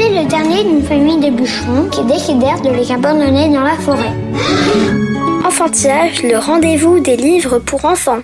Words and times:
Le 0.00 0.28
dernier 0.28 0.62
d'une 0.62 0.82
famille 0.82 1.18
de 1.18 1.36
bûcherons 1.36 1.88
qui 1.90 2.04
décidèrent 2.04 2.62
de 2.62 2.70
les 2.70 2.92
abandonner 2.92 3.48
dans 3.48 3.64
la 3.64 3.74
forêt. 3.74 4.14
Enfantillage, 5.44 6.22
le 6.22 6.38
rendez-vous 6.38 7.00
des 7.00 7.16
livres 7.16 7.58
pour 7.58 7.84
enfants. 7.84 8.20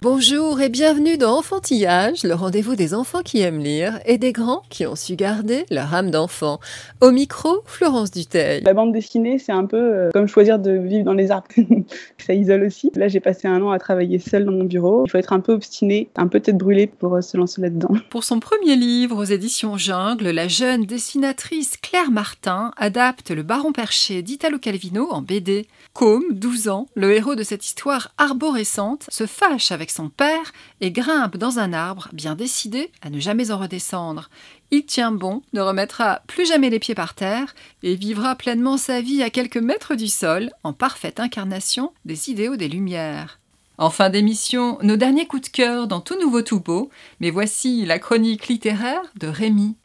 Bonjour 0.00 0.45
et 0.60 0.68
bienvenue 0.70 1.18
dans 1.18 1.36
Enfantillage, 1.38 2.22
le 2.22 2.32
rendez-vous 2.32 2.76
des 2.76 2.94
enfants 2.94 3.20
qui 3.22 3.40
aiment 3.40 3.58
lire 3.58 3.98
et 4.06 4.16
des 4.16 4.32
grands 4.32 4.62
qui 4.70 4.86
ont 4.86 4.96
su 4.96 5.14
garder 5.14 5.66
leur 5.70 5.92
âme 5.92 6.10
d'enfant. 6.10 6.60
Au 7.02 7.10
micro, 7.10 7.62
Florence 7.66 8.10
Duteil. 8.10 8.62
La 8.62 8.72
bande 8.72 8.92
dessinée, 8.92 9.38
c'est 9.38 9.52
un 9.52 9.66
peu 9.66 9.76
euh, 9.76 10.10
comme 10.14 10.28
choisir 10.28 10.58
de 10.58 10.70
vivre 10.70 11.04
dans 11.04 11.12
les 11.12 11.30
arbres. 11.30 11.48
ça 12.18 12.32
isole 12.32 12.64
aussi. 12.64 12.90
Là, 12.94 13.08
j'ai 13.08 13.20
passé 13.20 13.48
un 13.48 13.60
an 13.60 13.70
à 13.70 13.78
travailler 13.78 14.18
seule 14.18 14.46
dans 14.46 14.52
mon 14.52 14.64
bureau. 14.64 15.04
Il 15.06 15.10
faut 15.10 15.18
être 15.18 15.34
un 15.34 15.40
peu 15.40 15.52
obstiné, 15.52 16.08
un 16.16 16.26
peu 16.26 16.40
tête 16.40 16.56
brûlée 16.56 16.86
pour 16.86 17.16
euh, 17.16 17.20
se 17.20 17.36
lancer 17.36 17.60
là-dedans. 17.60 17.88
Pour 18.10 18.24
son 18.24 18.40
premier 18.40 18.76
livre 18.76 19.16
aux 19.18 19.24
éditions 19.24 19.76
Jungle, 19.76 20.30
la 20.30 20.48
jeune 20.48 20.86
dessinatrice 20.86 21.76
Claire 21.76 22.10
Martin 22.10 22.70
adapte 22.76 23.30
Le 23.30 23.42
Baron 23.42 23.72
Perché 23.72 24.22
d'Italo 24.22 24.58
Calvino 24.58 25.08
en 25.10 25.20
BD. 25.20 25.66
Côme, 25.92 26.24
12 26.30 26.68
ans, 26.68 26.86
le 26.94 27.12
héros 27.12 27.34
de 27.34 27.42
cette 27.42 27.66
histoire 27.66 28.12
arborescente, 28.16 29.04
se 29.08 29.26
fâche 29.26 29.70
avec 29.72 29.90
son 29.90 30.08
père 30.08 30.45
et 30.80 30.90
grimpe 30.90 31.36
dans 31.36 31.58
un 31.58 31.72
arbre, 31.72 32.08
bien 32.12 32.34
décidé 32.34 32.90
à 33.02 33.10
ne 33.10 33.20
jamais 33.20 33.50
en 33.50 33.58
redescendre. 33.58 34.30
Il 34.70 34.84
tient 34.84 35.12
bon, 35.12 35.42
ne 35.52 35.60
remettra 35.60 36.20
plus 36.26 36.46
jamais 36.46 36.70
les 36.70 36.78
pieds 36.78 36.94
par 36.94 37.14
terre 37.14 37.54
et 37.82 37.94
vivra 37.94 38.34
pleinement 38.34 38.76
sa 38.76 39.00
vie 39.00 39.22
à 39.22 39.30
quelques 39.30 39.56
mètres 39.56 39.94
du 39.94 40.08
sol, 40.08 40.50
en 40.64 40.72
parfaite 40.72 41.20
incarnation 41.20 41.92
des 42.04 42.30
idéaux 42.30 42.56
des 42.56 42.68
Lumières. 42.68 43.38
En 43.78 43.90
fin 43.90 44.08
d'émission, 44.08 44.78
nos 44.82 44.96
derniers 44.96 45.26
coups 45.26 45.50
de 45.50 45.54
cœur 45.54 45.86
dans 45.86 46.00
Tout 46.00 46.18
Nouveau 46.18 46.40
Tout 46.42 46.60
Beau, 46.60 46.88
mais 47.20 47.30
voici 47.30 47.84
la 47.84 47.98
chronique 47.98 48.48
littéraire 48.48 49.02
de 49.20 49.26
Rémi. 49.26 49.76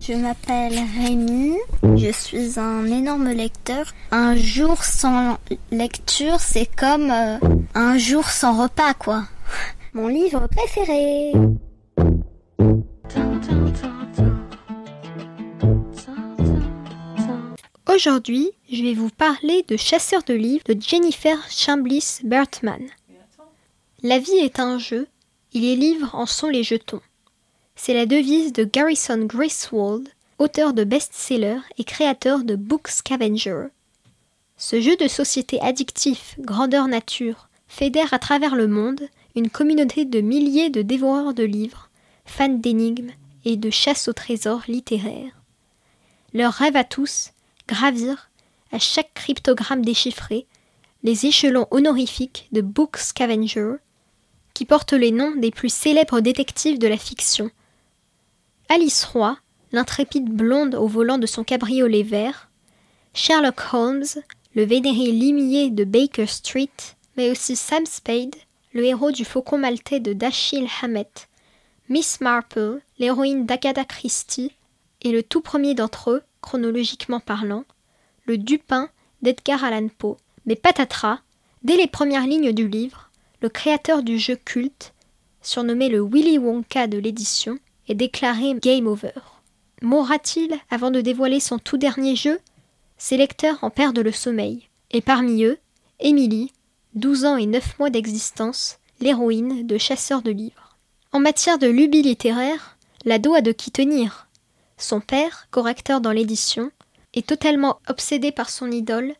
Je 0.00 0.14
m'appelle 0.14 0.80
Rémi, 0.98 1.56
je 1.96 2.10
suis 2.10 2.58
un 2.58 2.86
énorme 2.86 3.30
lecteur. 3.30 3.92
Un 4.10 4.34
jour 4.34 4.82
sans 4.82 5.38
lecture, 5.70 6.40
c'est 6.40 6.68
comme 6.74 7.10
euh, 7.10 7.38
un 7.74 7.96
jour 7.96 8.28
sans 8.28 8.62
repas, 8.62 8.94
quoi. 8.94 9.24
Mon 9.94 10.08
livre 10.08 10.46
préféré. 10.48 11.32
Aujourd'hui, 17.88 18.50
je 18.70 18.82
vais 18.82 18.94
vous 18.94 19.10
parler 19.10 19.64
de 19.68 19.76
Chasseur 19.76 20.22
de 20.22 20.34
livres 20.34 20.64
de 20.66 20.80
Jennifer 20.80 21.38
Chambliss 21.50 22.20
Bertman. 22.24 22.88
La 24.02 24.18
vie 24.18 24.38
est 24.38 24.58
un 24.58 24.78
jeu, 24.78 25.06
et 25.54 25.58
les 25.60 25.76
livres 25.76 26.14
en 26.14 26.26
sont 26.26 26.48
les 26.48 26.62
jetons. 26.62 27.02
C'est 27.76 27.94
la 27.94 28.06
devise 28.06 28.52
de 28.52 28.64
Garrison 28.64 29.24
Griswold, 29.24 30.08
auteur 30.38 30.72
de 30.72 30.84
best-sellers 30.84 31.60
et 31.78 31.84
créateur 31.84 32.44
de 32.44 32.56
Book 32.56 32.88
Scavenger. 32.88 33.66
Ce 34.56 34.80
jeu 34.80 34.96
de 34.96 35.08
société 35.08 35.60
addictif, 35.60 36.34
grandeur 36.38 36.88
nature, 36.88 37.48
fédère 37.72 38.12
à 38.12 38.18
travers 38.18 38.54
le 38.54 38.68
monde 38.68 39.00
une 39.34 39.48
communauté 39.48 40.04
de 40.04 40.20
milliers 40.20 40.68
de 40.68 40.82
dévoreurs 40.82 41.32
de 41.32 41.42
livres, 41.42 41.88
fans 42.26 42.50
d'énigmes 42.50 43.12
et 43.46 43.56
de 43.56 43.70
chasse 43.70 44.08
au 44.08 44.12
trésor 44.12 44.60
littéraire. 44.68 45.32
Leur 46.34 46.52
rêve 46.52 46.76
à 46.76 46.84
tous, 46.84 47.30
gravir, 47.66 48.28
à 48.72 48.78
chaque 48.78 49.14
cryptogramme 49.14 49.82
déchiffré, 49.82 50.46
les 51.02 51.24
échelons 51.24 51.66
honorifiques 51.70 52.46
de 52.52 52.60
Book 52.60 52.98
Scavenger, 52.98 53.76
qui 54.52 54.66
portent 54.66 54.92
les 54.92 55.10
noms 55.10 55.34
des 55.34 55.50
plus 55.50 55.72
célèbres 55.72 56.20
détectives 56.20 56.78
de 56.78 56.88
la 56.88 56.98
fiction. 56.98 57.50
Alice 58.68 59.02
Roy, 59.02 59.38
l'intrépide 59.72 60.28
blonde 60.28 60.74
au 60.74 60.86
volant 60.86 61.16
de 61.16 61.26
son 61.26 61.42
cabriolet 61.42 62.02
vert, 62.02 62.50
Sherlock 63.14 63.62
Holmes, 63.72 64.04
le 64.54 64.64
vénéré 64.66 65.10
limier 65.10 65.70
de 65.70 65.84
Baker 65.84 66.26
Street, 66.26 66.68
mais 67.16 67.30
aussi 67.30 67.56
Sam 67.56 67.86
Spade, 67.86 68.36
le 68.72 68.84
héros 68.84 69.10
du 69.10 69.24
Faucon 69.24 69.58
maltais 69.58 70.00
de 70.00 70.12
Dashiell 70.12 70.66
Hammett, 70.82 71.28
Miss 71.88 72.20
Marple, 72.20 72.80
l'héroïne 72.98 73.44
d'Agatha 73.44 73.84
Christie, 73.84 74.52
et 75.02 75.12
le 75.12 75.22
tout 75.22 75.40
premier 75.40 75.74
d'entre 75.74 76.10
eux, 76.10 76.22
chronologiquement 76.40 77.20
parlant, 77.20 77.64
le 78.24 78.38
Dupin 78.38 78.88
d'Edgar 79.20 79.64
Allan 79.64 79.88
Poe. 79.98 80.16
Mais 80.46 80.56
patatras, 80.56 81.20
dès 81.62 81.76
les 81.76 81.86
premières 81.86 82.26
lignes 82.26 82.52
du 82.52 82.68
livre, 82.68 83.10
le 83.40 83.48
créateur 83.48 84.02
du 84.02 84.18
jeu 84.18 84.36
culte, 84.36 84.94
surnommé 85.42 85.88
le 85.88 86.00
Willy 86.02 86.38
Wonka 86.38 86.86
de 86.86 86.98
l'édition, 86.98 87.58
est 87.88 87.94
déclaré 87.94 88.54
game 88.54 88.86
over. 88.86 89.12
Mourra-t-il 89.82 90.54
avant 90.70 90.90
de 90.90 91.00
dévoiler 91.00 91.40
son 91.40 91.58
tout 91.58 91.76
dernier 91.76 92.14
jeu? 92.14 92.38
Ses 92.96 93.16
lecteurs 93.16 93.58
en 93.62 93.70
perdent 93.70 93.98
le 93.98 94.12
sommeil. 94.12 94.68
Et 94.92 95.00
parmi 95.00 95.42
eux, 95.42 95.58
Émilie, 95.98 96.52
12 96.94 97.24
ans 97.24 97.36
et 97.38 97.46
9 97.46 97.78
mois 97.78 97.88
d'existence, 97.88 98.78
l'héroïne 99.00 99.66
de 99.66 99.78
Chasseur 99.78 100.20
de 100.20 100.30
livres. 100.30 100.76
En 101.12 101.20
matière 101.20 101.58
de 101.58 101.66
lubie 101.66 102.02
littéraire, 102.02 102.76
l'ado 103.06 103.32
a 103.32 103.40
de 103.40 103.50
qui 103.52 103.70
tenir? 103.70 104.28
Son 104.76 105.00
père, 105.00 105.46
correcteur 105.50 106.02
dans 106.02 106.10
l'édition, 106.10 106.70
est 107.14 107.26
totalement 107.26 107.78
obsédé 107.88 108.30
par 108.30 108.50
son 108.50 108.70
idole, 108.70 109.14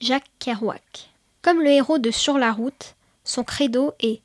Jacques 0.00 0.30
Kerouac. 0.40 1.10
Comme 1.42 1.60
le 1.60 1.70
héros 1.70 1.98
de 1.98 2.10
Sur 2.10 2.38
la 2.38 2.52
route, 2.52 2.96
son 3.22 3.44
credo 3.44 3.92
est 4.00 4.20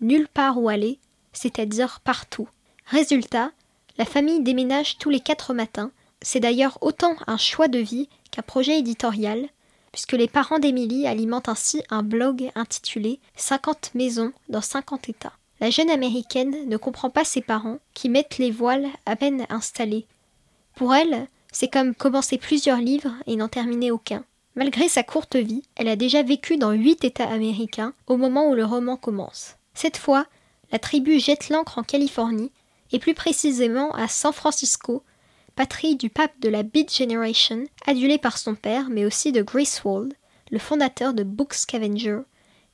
nulle 0.00 0.26
part 0.26 0.60
où 0.60 0.68
aller, 0.68 0.98
c'est-à-dire 1.32 2.00
partout. 2.00 2.48
Résultat, 2.86 3.52
la 3.96 4.04
famille 4.04 4.42
déménage 4.42 4.98
tous 4.98 5.10
les 5.10 5.20
quatre 5.20 5.54
matins. 5.54 5.92
C'est 6.20 6.40
d'ailleurs 6.40 6.78
autant 6.80 7.14
un 7.28 7.36
choix 7.36 7.68
de 7.68 7.78
vie 7.78 8.08
qu'un 8.32 8.42
projet 8.42 8.78
éditorial, 8.78 9.48
puisque 9.92 10.12
les 10.12 10.28
parents 10.28 10.58
d'Émilie 10.58 11.06
alimentent 11.06 11.48
ainsi 11.48 11.82
un 11.90 12.02
blog 12.02 12.50
intitulé 12.54 13.20
50 13.36 13.92
maisons 13.94 14.32
dans 14.48 14.60
50 14.60 15.08
États. 15.08 15.32
La 15.60 15.70
jeune 15.70 15.90
américaine 15.90 16.68
ne 16.68 16.76
comprend 16.76 17.10
pas 17.10 17.24
ses 17.24 17.42
parents 17.42 17.78
qui 17.92 18.08
mettent 18.08 18.38
les 18.38 18.50
voiles 18.50 18.88
à 19.04 19.16
peine 19.16 19.46
installés. 19.50 20.06
Pour 20.74 20.94
elle, 20.94 21.26
c'est 21.52 21.68
comme 21.68 21.94
commencer 21.94 22.38
plusieurs 22.38 22.78
livres 22.78 23.14
et 23.26 23.36
n'en 23.36 23.48
terminer 23.48 23.90
aucun. 23.90 24.24
Malgré 24.56 24.88
sa 24.88 25.02
courte 25.02 25.36
vie, 25.36 25.62
elle 25.76 25.88
a 25.88 25.96
déjà 25.96 26.22
vécu 26.22 26.56
dans 26.56 26.72
huit 26.72 27.04
États 27.04 27.28
américains 27.28 27.92
au 28.06 28.16
moment 28.16 28.48
où 28.48 28.54
le 28.54 28.64
roman 28.64 28.96
commence. 28.96 29.56
Cette 29.74 29.96
fois, 29.96 30.26
la 30.72 30.78
tribu 30.78 31.18
jette 31.18 31.48
l'ancre 31.48 31.78
en 31.78 31.82
Californie, 31.82 32.52
et 32.92 32.98
plus 32.98 33.14
précisément 33.14 33.92
à 33.94 34.08
San 34.08 34.32
Francisco, 34.32 35.04
patrie 35.60 35.94
du 35.94 36.08
pape 36.08 36.40
de 36.40 36.48
la 36.48 36.62
Beat 36.62 36.90
Generation, 36.90 37.66
adulé 37.86 38.16
par 38.16 38.38
son 38.38 38.54
père, 38.54 38.88
mais 38.88 39.04
aussi 39.04 39.30
de 39.30 39.42
Griswold, 39.42 40.14
le 40.50 40.58
fondateur 40.58 41.12
de 41.12 41.22
Book 41.22 41.52
Scavenger, 41.52 42.20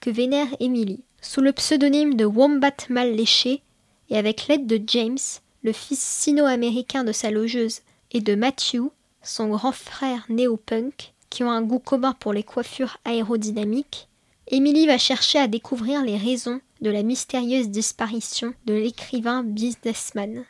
que 0.00 0.09
vénère 0.09 0.47
Emily. 0.61 1.03
Sous 1.21 1.41
le 1.41 1.50
pseudonyme 1.50 2.15
de 2.15 2.25
Wombat 2.25 2.77
Mal 2.88 3.12
Léché, 3.12 3.62
et 4.09 4.17
avec 4.17 4.47
l'aide 4.47 4.69
de 4.69 4.81
James, 4.87 5.19
le 5.65 5.73
fils 5.73 5.99
sino-américain 5.99 7.03
de 7.03 7.11
sa 7.11 7.33
logeuse, 7.33 7.81
et 8.12 8.21
de 8.21 8.37
Matthew, 8.37 8.93
son 9.21 9.49
grand 9.49 9.73
frère 9.73 10.25
néo-punk, 10.29 11.12
qui 11.29 11.43
ont 11.43 11.50
un 11.50 11.62
goût 11.62 11.81
commun 11.81 12.12
pour 12.12 12.33
les 12.33 12.44
coiffures 12.44 12.99
aérodynamiques, 13.05 14.06
Emily 14.47 14.87
va 14.87 14.97
chercher 14.97 15.41
à 15.41 15.49
découvrir 15.49 16.05
les 16.05 16.19
raisons 16.19 16.61
de 16.83 16.91
la 16.91 17.03
mystérieuse 17.03 17.69
disparition 17.69 18.55
de 18.65 18.75
l'écrivain 18.75 19.43
businessman. 19.43 20.44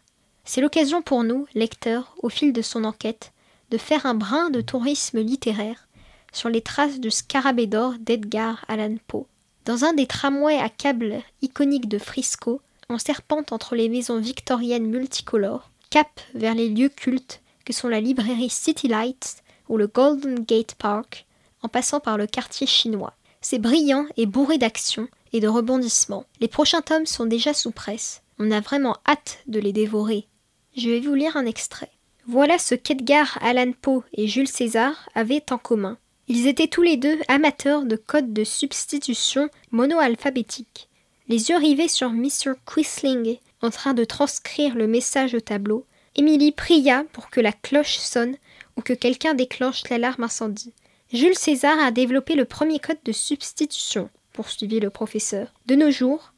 C'est 0.48 0.60
l'occasion 0.60 1.02
pour 1.02 1.25
nous, 1.25 1.46
lecteurs, 1.54 2.14
au 2.22 2.28
fil 2.28 2.52
de 2.52 2.62
son 2.62 2.84
enquête, 2.84 3.32
de 3.70 3.78
faire 3.78 4.06
un 4.06 4.14
brin 4.14 4.48
de 4.48 4.60
tourisme 4.60 5.19
littéraire 5.19 5.88
sur 6.32 6.48
les 6.48 6.60
traces 6.60 7.00
du 7.00 7.10
scarabée 7.10 7.66
d'or 7.66 7.94
d'Edgar 7.98 8.64
Allan 8.69 8.96
Poe. 9.08 9.26
Dans 9.64 9.84
un 9.84 9.93
des 9.93 10.06
tramways 10.06 10.60
à 10.60 10.69
câbles 10.69 11.20
iconiques 11.43 11.88
de 11.88 11.98
Frisco, 11.98 12.60
on 12.88 12.98
serpente 12.98 13.50
entre 13.50 13.75
les 13.75 13.88
maisons 13.88 14.20
victoriennes 14.20 14.87
multicolores, 14.87 15.72
cap 15.90 16.20
vers 16.34 16.54
les 16.54 16.69
lieux 16.69 16.90
cultes 16.90 17.42
que 17.64 17.72
sont 17.72 17.88
la 17.88 18.00
librairie 18.00 18.49
City 18.49 18.87
Lights 18.87 19.42
ou 19.69 19.76
le 19.76 19.88
Golden 19.88 20.38
Gate 20.44 20.76
Park, 20.76 21.26
en 21.62 21.69
passant 21.69 21.99
par 21.99 22.16
le 22.16 22.28
quartier 22.28 22.69
chinois. 22.69 23.14
C'est 23.40 23.58
brillant 23.58 24.06
et 24.16 24.26
bourré 24.26 24.58
d'action 24.58 25.08
et 25.32 25.40
de 25.40 25.49
rebondissements. 25.49 26.25
Les 26.40 26.49
prochains 26.49 26.82
tomes 26.82 27.06
sont 27.06 27.26
déjà 27.26 27.52
sous 27.52 27.72
presse. 27.72 28.22
On 28.38 28.52
a 28.52 28.60
vraiment 28.60 28.96
hâte 29.08 29.40
de 29.49 29.58
les 29.58 29.72
dévorer. 29.72 30.28
Je 30.76 30.90
vais 30.90 31.00
vous 31.00 31.14
lire 31.14 31.38
un 31.38 31.46
extrait. 31.46 31.90
Voilà 32.26 32.58
ce 32.58 32.75
qu'Edgar 32.75 33.38
Allan 33.40 33.73
Poe 33.81 34.05
et 34.12 34.28
Jules 34.28 34.46
César 34.46 35.08
avaient 35.14 35.50
en 35.50 35.56
commun. 35.56 35.96
Ils 36.28 36.46
étaient 36.49 36.67
tous 36.67 36.82
les 36.82 36.99
deux 36.99 37.19
amateurs 37.28 37.84
de 37.87 37.96
codes 37.96 38.34
de 38.34 38.44
substitution 38.44 39.49
monoalphabétiques. 39.70 40.90
Les 41.28 41.49
yeux 41.49 41.56
rivés 41.56 41.88
sur 41.88 42.11
Mr. 42.11 42.52
Quisling, 42.67 43.38
en 43.62 43.70
train 43.70 43.94
de 43.94 44.05
transcrire 44.05 44.75
le 44.75 44.87
message 44.87 45.34
au 45.34 45.40
tableau, 45.40 45.87
Émilie 46.14 46.52
pria 46.52 47.05
pour 47.14 47.31
que 47.31 47.40
la 47.40 47.52
cloche 47.52 47.96
sonne 47.96 48.37
ou 48.76 48.82
que 48.82 48.93
quelqu'un 48.93 49.32
déclenche 49.32 49.88
l'alarme 49.88 50.25
incendie. 50.25 50.75
Jules 51.11 51.38
César 51.38 51.78
a 51.78 51.90
développé 51.90 52.34
le 52.34 52.44
premier 52.44 52.81
code 52.81 53.02
de 53.02 53.12
substitution, 53.12 54.11
poursuivit 54.34 54.81
le 54.81 54.90
professeur. 54.90 55.55
De 55.64 55.75
nos 55.75 55.90
jours, 55.90 56.34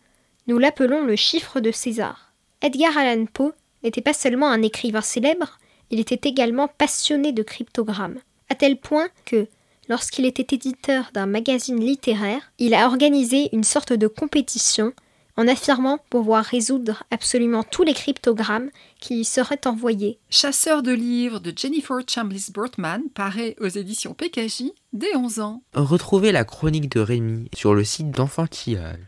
nous 0.47 0.59
l'appelons 0.59 1.03
le 1.03 1.17
chiffre 1.17 1.59
de 1.59 1.73
César. 1.73 2.33
Edgar 2.63 2.97
Allan 2.97 3.27
Poe 3.27 3.53
n'était 3.83 4.01
pas 4.01 4.13
seulement 4.13 4.49
un 4.49 4.63
écrivain 4.63 5.01
célèbre, 5.01 5.59
il 5.91 6.01
était 6.01 6.29
également 6.29 6.69
passionné 6.69 7.33
de 7.33 7.43
cryptogrammes, 7.43 8.19
à 8.51 8.55
tel 8.55 8.77
point 8.79 9.09
que, 9.25 9.47
lorsqu'il 9.89 10.27
était 10.27 10.55
éditeur 10.55 11.11
d'un 11.15 11.27
magazine 11.27 11.81
littéraire, 11.81 12.53
il 12.59 12.75
a 12.75 12.87
organisé 12.87 13.49
une 13.53 13.65
sorte 13.65 13.93
de 13.93 14.07
compétition 14.07 14.93
en 15.39 15.47
affirmant 15.47 15.99
pouvoir 16.11 16.45
résoudre 16.45 17.05
absolument 17.13 17.63
tous 17.63 17.85
les 17.85 17.95
cryptogrammes 17.95 18.71
qui 18.99 19.15
lui 19.15 19.25
seraient 19.25 19.67
envoyés. 19.67 20.19
Chasseur 20.31 20.83
de 20.83 20.91
livres 20.91 21.39
de 21.39 21.53
Jennifer 21.57 21.99
Chambliss 22.09 22.51
Burtman 22.51 23.03
paraît 23.15 23.55
aux 23.61 23.69
éditions 23.69 24.15
PKJ 24.15 24.73
dès 24.93 25.15
11 25.17 25.39
ans. 25.39 25.63
Retrouvez 25.75 26.33
la 26.33 26.45
chronique 26.45 26.91
de 26.91 27.01
Rémi 27.01 27.49
sur 27.55 27.73
le 27.75 27.85
site 27.85 28.11
d'Enfantillage. 28.11 29.07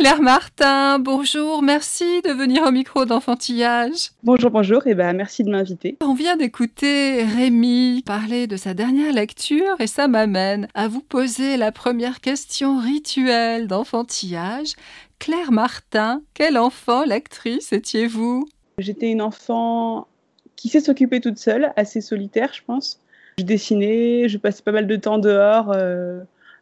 Claire 0.00 0.22
Martin, 0.22 0.98
bonjour, 0.98 1.60
merci 1.60 2.22
de 2.22 2.30
venir 2.30 2.62
au 2.62 2.70
micro 2.70 3.04
d'enfantillage. 3.04 4.12
Bonjour, 4.22 4.50
bonjour, 4.50 4.86
et 4.86 4.94
ben 4.94 5.12
merci 5.12 5.44
de 5.44 5.50
m'inviter. 5.50 5.98
On 6.00 6.14
vient 6.14 6.38
d'écouter 6.38 7.22
Rémi 7.22 8.02
parler 8.06 8.46
de 8.46 8.56
sa 8.56 8.72
dernière 8.72 9.12
lecture 9.12 9.78
et 9.78 9.86
ça 9.86 10.08
m'amène 10.08 10.68
à 10.72 10.88
vous 10.88 11.02
poser 11.02 11.58
la 11.58 11.70
première 11.70 12.22
question 12.22 12.78
rituelle 12.78 13.66
d'enfantillage. 13.66 14.72
Claire 15.18 15.52
Martin, 15.52 16.22
quel 16.32 16.56
enfant, 16.56 17.04
lectrice 17.04 17.70
étiez-vous? 17.74 18.48
J'étais 18.78 19.10
une 19.10 19.20
enfant 19.20 20.08
qui 20.56 20.70
sait 20.70 20.80
s'occuper 20.80 21.20
toute 21.20 21.36
seule, 21.36 21.74
assez 21.76 22.00
solitaire, 22.00 22.54
je 22.54 22.62
pense. 22.66 23.00
Je 23.36 23.44
dessinais, 23.44 24.30
je 24.30 24.38
passais 24.38 24.62
pas 24.62 24.72
mal 24.72 24.86
de 24.86 24.96
temps 24.96 25.18
dehors. 25.18 25.72
Euh 25.74 26.20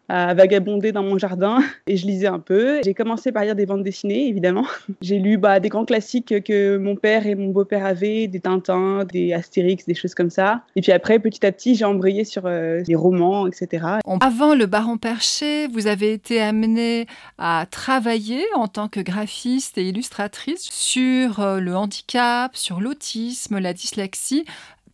à 0.08 0.34
vagabonder 0.34 0.93
dans 0.93 1.02
mon 1.02 1.19
jardin 1.19 1.58
et 1.87 1.96
je 1.96 2.06
lisais 2.06 2.26
un 2.26 2.38
peu. 2.38 2.81
J'ai 2.84 2.94
commencé 2.94 3.32
par 3.32 3.44
lire 3.44 3.55
des 3.55 3.66
bandes 3.66 3.82
dessinées, 3.82 4.28
évidemment. 4.28 4.66
J'ai 5.02 5.19
lu 5.19 5.37
bah, 5.37 5.60
des 5.60 5.69
grands 5.69 5.84
classiques 5.84 6.43
que 6.44 6.76
mon 6.78 6.96
père 6.96 7.26
et 7.26 7.34
mon 7.34 7.49
beau-père 7.49 7.84
avaient, 7.84 8.26
des 8.26 8.40
Tintins, 8.40 9.05
des 9.05 9.32
Astérix, 9.32 9.87
des 9.87 9.94
choses 9.94 10.14
comme 10.14 10.31
ça. 10.31 10.62
Et 10.76 10.81
puis 10.81 10.93
après, 10.93 11.19
petit 11.19 11.44
à 11.44 11.52
petit, 11.52 11.75
j'ai 11.75 11.84
embrayé 11.84 12.25
sur 12.25 12.46
euh, 12.46 12.82
les 12.87 12.94
romans, 12.94 13.46
etc. 13.46 13.87
Avant 14.20 14.55
le 14.55 14.66
Baron 14.66 14.96
Perché, 14.96 15.66
vous 15.69 15.87
avez 15.87 16.12
été 16.12 16.40
amenée 16.40 17.06
à 17.38 17.66
travailler 17.70 18.43
en 18.54 18.66
tant 18.66 18.88
que 18.88 19.00
graphiste 19.00 19.78
et 19.78 19.88
illustratrice 19.88 20.69
sur 20.70 21.40
euh, 21.40 21.61
le 21.61 21.75
handicap, 21.76 22.56
sur 22.56 22.81
l'autisme, 22.81 23.58
la 23.58 23.72
dyslexie 23.72 24.44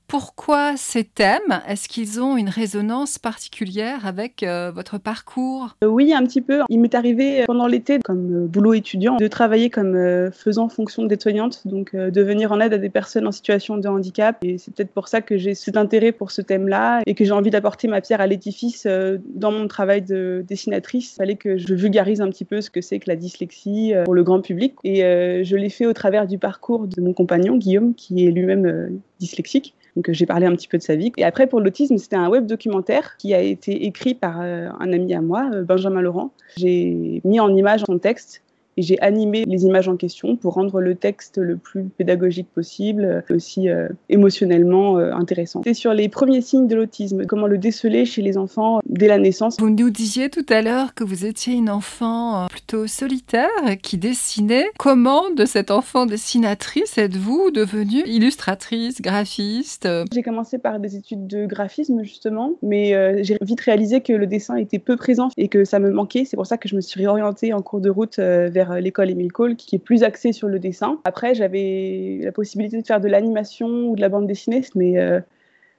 pourquoi 0.07 0.77
ces 0.77 1.05
thèmes? 1.05 1.61
Est-ce 1.67 1.89
qu'ils 1.89 2.21
ont 2.21 2.37
une 2.37 2.49
résonance 2.49 3.19
particulière 3.19 4.07
avec 4.07 4.43
euh, 4.43 4.71
votre 4.71 4.99
parcours? 4.99 5.77
Euh, 5.83 5.89
Oui, 5.89 6.13
un 6.13 6.23
petit 6.25 6.41
peu. 6.41 6.61
Il 6.69 6.81
m'est 6.81 6.95
arrivé 6.95 7.43
euh, 7.43 7.45
pendant 7.47 7.67
l'été, 7.67 7.99
comme 8.05 8.47
boulot 8.47 8.75
étudiant, 8.75 9.17
de 9.17 9.27
travailler 9.29 9.71
comme 9.71 9.95
faisant 10.33 10.69
fonction 10.69 11.05
d'aide-soignante, 11.05 11.67
donc 11.67 11.95
de 11.95 12.23
venir 12.23 12.53
en 12.53 12.61
aide 12.61 12.75
à 12.75 12.79
des 12.79 12.91
personnes 12.91 13.27
en 13.27 13.33
situation 13.33 13.77
de 13.77 13.89
handicap. 13.89 14.37
Et 14.43 14.59
c'est 14.59 14.75
peut-être 14.75 14.93
pour 14.93 15.09
ça 15.09 15.21
que 15.21 15.37
j'ai 15.37 15.55
cet 15.55 15.77
intérêt 15.77 16.13
pour 16.13 16.31
ce 16.31 16.43
thème-là 16.43 17.01
et 17.07 17.15
que 17.15 17.25
j'ai 17.25 17.33
envie 17.33 17.51
d'apporter 17.51 17.89
ma 17.89 18.01
pierre 18.01 18.21
à 18.21 18.27
l'édifice 18.27 18.87
dans 18.87 19.53
mon 19.53 19.67
travail 19.69 20.03
de 20.03 20.45
dessinatrice. 20.47 21.13
Il 21.13 21.17
fallait 21.17 21.37
que 21.37 21.57
je 21.57 21.75
vulgarise 21.75 22.21
un 22.21 22.29
petit 22.29 22.45
peu 22.45 22.61
ce 22.61 22.71
que 22.71 22.81
c'est 22.81 22.99
que 22.99 23.09
la 23.09 23.17
dyslexie 23.17 23.95
pour 24.05 24.15
le 24.15 24.23
grand 24.23 24.41
public. 24.41 24.75
Et 24.85 25.01
je 25.45 25.57
l'ai 25.57 25.71
fait 25.71 25.87
au 25.87 25.93
travers 25.93 26.27
du 26.27 26.39
parcours 26.39 26.87
de 26.87 27.01
mon 27.01 27.13
compagnon, 27.13 27.57
Guillaume, 27.57 27.95
qui 27.95 28.27
est 28.27 28.31
lui-même 28.31 29.01
dyslexique. 29.19 29.75
Donc 29.97 30.11
j'ai 30.11 30.27
parlé 30.27 30.47
un 30.47 30.53
petit 30.53 30.69
peu 30.69 30.79
de 30.79 30.83
sa 30.83 30.97
vie. 30.97 31.13
Et 31.17 31.25
après 31.25 31.47
pour 31.47 31.61
l'autisme, 31.61 31.97
c'était 31.99 32.17
un 32.17 32.29
web 32.29 32.47
documentaire 32.47 33.17
qui 33.17 33.35
a 33.35 33.41
été 33.41 33.87
écrit 33.87 34.15
par 34.15 34.41
euh, 34.41 34.69
un 34.81 34.93
ami 34.93 35.15
à 35.15 35.21
moi, 35.21 35.51
euh, 35.53 35.63
Benjamin 35.63 36.01
Laurent. 36.01 36.33
J'ai 36.57 37.21
mis 37.25 37.41
en 37.41 37.55
image 37.55 37.83
son 37.87 37.99
texte 37.99 38.44
et 38.77 38.83
j'ai 38.83 39.01
animé 39.01 39.45
les 39.47 39.65
images 39.65 39.89
en 39.89 39.97
question 39.97 40.37
pour 40.37 40.55
rendre 40.55 40.81
le 40.81 40.95
texte 40.95 41.39
le 41.39 41.57
plus 41.57 41.85
pédagogique 41.85 42.49
possible, 42.55 43.25
aussi 43.31 43.69
euh, 43.69 43.89
émotionnellement 44.09 44.99
euh, 44.99 45.13
intéressant. 45.13 45.63
C'est 45.65 45.75
sur 45.75 45.93
les 45.93 46.09
premiers 46.09 46.41
signes 46.41 46.67
de 46.67 46.75
l'autisme, 46.75 47.27
comment 47.27 47.47
le 47.47 47.59
déceler 47.59 48.05
chez 48.05 48.23
les 48.23 48.37
enfants 48.37 48.81
dès 48.87 49.09
la 49.09 49.19
naissance. 49.19 49.57
Vous 49.59 49.71
nous 49.71 49.91
disiez 49.91 50.31
tout 50.31 50.47
à 50.49 50.63
l'heure 50.63 50.95
que 50.95 51.05
vous 51.05 51.25
étiez 51.25 51.55
une 51.55 51.71
enfant 51.71 52.45
euh, 52.45 52.47
plutôt 52.47 52.87
solitaire 52.87 53.49
qui 53.83 53.99
dessinait. 53.99 54.67
Comment 54.79 55.31
de 55.31 55.45
cette 55.45 55.71
enfant 55.71 56.07
dessinatrice 56.07 56.99
êtes-vous 56.99 57.51
devenue 57.51 58.03
illustratrice, 58.07 59.01
graphiste 59.01 59.89
J'ai 60.13 60.23
commencé 60.23 60.59
par 60.59 60.79
des 60.81 60.97
études 60.97 61.27
de 61.27 61.47
graphisme 61.47 62.03
justement, 62.03 62.53
mais 62.63 63.23
j'ai 63.25 63.37
vite 63.41 63.61
réalisé 63.61 64.01
que 64.01 64.13
le 64.13 64.27
dessin 64.27 64.57
était 64.57 64.79
peu 64.79 64.97
présent 64.97 65.29
et 65.37 65.49
que 65.49 65.65
ça 65.65 65.79
me 65.79 65.91
manquait. 65.91 66.25
C'est 66.25 66.37
pour 66.37 66.47
ça 66.47 66.59
que 66.59 66.69
je 66.69 66.77
me 66.77 66.81
suis 66.81 67.01
réorientée 67.01 67.53
en 67.53 67.63
cours 67.63 67.81
de 67.81 67.91
route 67.91 68.19
vers 68.19 68.64
euh, 68.71 68.81
l'école 68.81 69.11
Émile 69.11 69.33
Cole, 69.33 69.57
qui 69.57 69.77
est 69.77 69.79
plus 69.79 70.03
axée 70.03 70.33
sur 70.33 70.49
le 70.49 70.59
dessin. 70.59 71.01
Après, 71.05 71.35
j'avais 71.35 72.21
la 72.23 72.33
possibilité 72.33 72.81
de 72.81 72.87
faire 72.87 73.01
de 73.01 73.09
l'animation 73.09 73.69
ou 73.69 73.97
de 73.97 74.01
la 74.01 74.09
bande 74.09 74.27
dessinée, 74.27 74.63
mais 74.75 74.99
euh, 74.99 75.21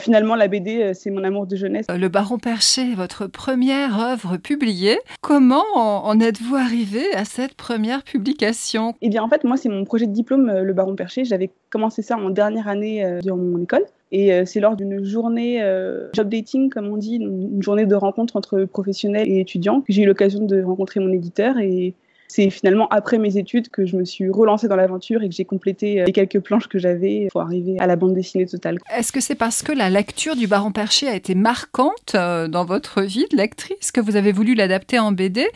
Finalement, 0.02 0.36
la 0.36 0.50
BD, 0.50 0.82
euh, 0.82 0.92
c'est 0.94 1.10
mon 1.10 1.24
amour 1.24 1.48
de 1.48 1.56
jeunesse. 1.56 1.86
Le 1.90 2.10
Baron 2.10 2.38
Perché, 2.38 2.96
votre 2.96 3.28
première 3.28 3.98
œuvre 3.98 4.36
publiée. 4.36 5.00
Comment 5.22 5.64
en 5.74 6.20
êtes-vous 6.20 6.56
arrivé 6.56 7.14
à 7.14 7.24
cette 7.24 7.54
première 7.54 8.04
publication? 8.04 8.94
Eh 9.02 9.08
bien, 9.08 9.24
en 9.24 9.30
fait, 9.30 9.46
moi, 9.46 9.56
c'est 9.56 9.70
mon 9.70 9.86
projet 9.86 10.06
de 10.06 10.12
diplôme, 10.12 10.52
Le 10.52 10.74
Baron 10.74 10.96
Perché. 10.96 11.24
J'avais 11.24 11.50
commencé 11.70 12.02
ça 12.02 12.18
en 12.18 12.30
dernière 12.30 12.68
année 12.68 13.20
durant 13.22 13.38
mon 13.38 13.64
école. 13.64 13.86
Et 14.12 14.46
c'est 14.46 14.60
lors 14.60 14.76
d'une 14.76 15.04
journée 15.04 15.62
job 16.14 16.30
dating, 16.30 16.70
comme 16.70 16.88
on 16.88 16.98
dit, 16.98 17.16
une 17.16 17.64
journée 17.64 17.86
de 17.86 17.96
rencontre 17.96 18.36
entre 18.36 18.66
professionnels 18.66 19.28
et 19.28 19.40
étudiants, 19.40 19.80
que 19.80 19.94
j'ai 19.94 20.04
eu 20.04 20.06
l'occasion 20.06 20.46
de 20.46 20.62
rencontrer 20.62 21.00
mon 21.00 21.12
éditeur. 21.14 21.58
Et 21.58 21.96
c'est 22.28 22.50
finalement 22.50 22.88
après 22.90 23.18
mes 23.18 23.38
études 23.38 23.70
que 23.70 23.86
je 23.86 23.96
me 23.96 24.06
suis 24.06 24.30
relancée 24.30 24.68
dans 24.68 24.76
l'aventure 24.76 25.22
et 25.22 25.30
que 25.30 25.36
j'ai 25.36 25.46
complété 25.46 26.02
euh, 26.02 26.06
les 26.06 26.12
quelques 26.12 26.40
planches 26.40 26.68
que 26.68 26.80
j'avais 26.80 27.28
pour 27.32 27.42
arriver 27.42 27.78
à 27.80 27.88
la 27.88 27.96
bande 27.96 28.14
dessinée 28.14 28.46
totale. 28.46 28.80
Est-ce 28.96 29.12
que 29.12 29.20
c'est 29.20 29.36
parce 29.36 29.62
que 29.62 29.72
la 29.72 29.90
lecture 29.90 30.36
du 30.36 30.48
Baron 30.48 30.72
Perché 30.72 31.08
a 31.08 31.16
été 31.16 31.36
marquante 31.36 32.16
euh, 32.16 32.48
dans 32.48 32.66
votre 32.66 33.02
vie 33.02 33.26
de 33.32 33.38
lectrice 33.38 33.92
que 33.92 34.02
vous 34.02 34.16
avez 34.16 34.32
voulu 34.32 34.56
l'adapter 34.56 35.00
en 35.00 35.12
BD 35.12 35.48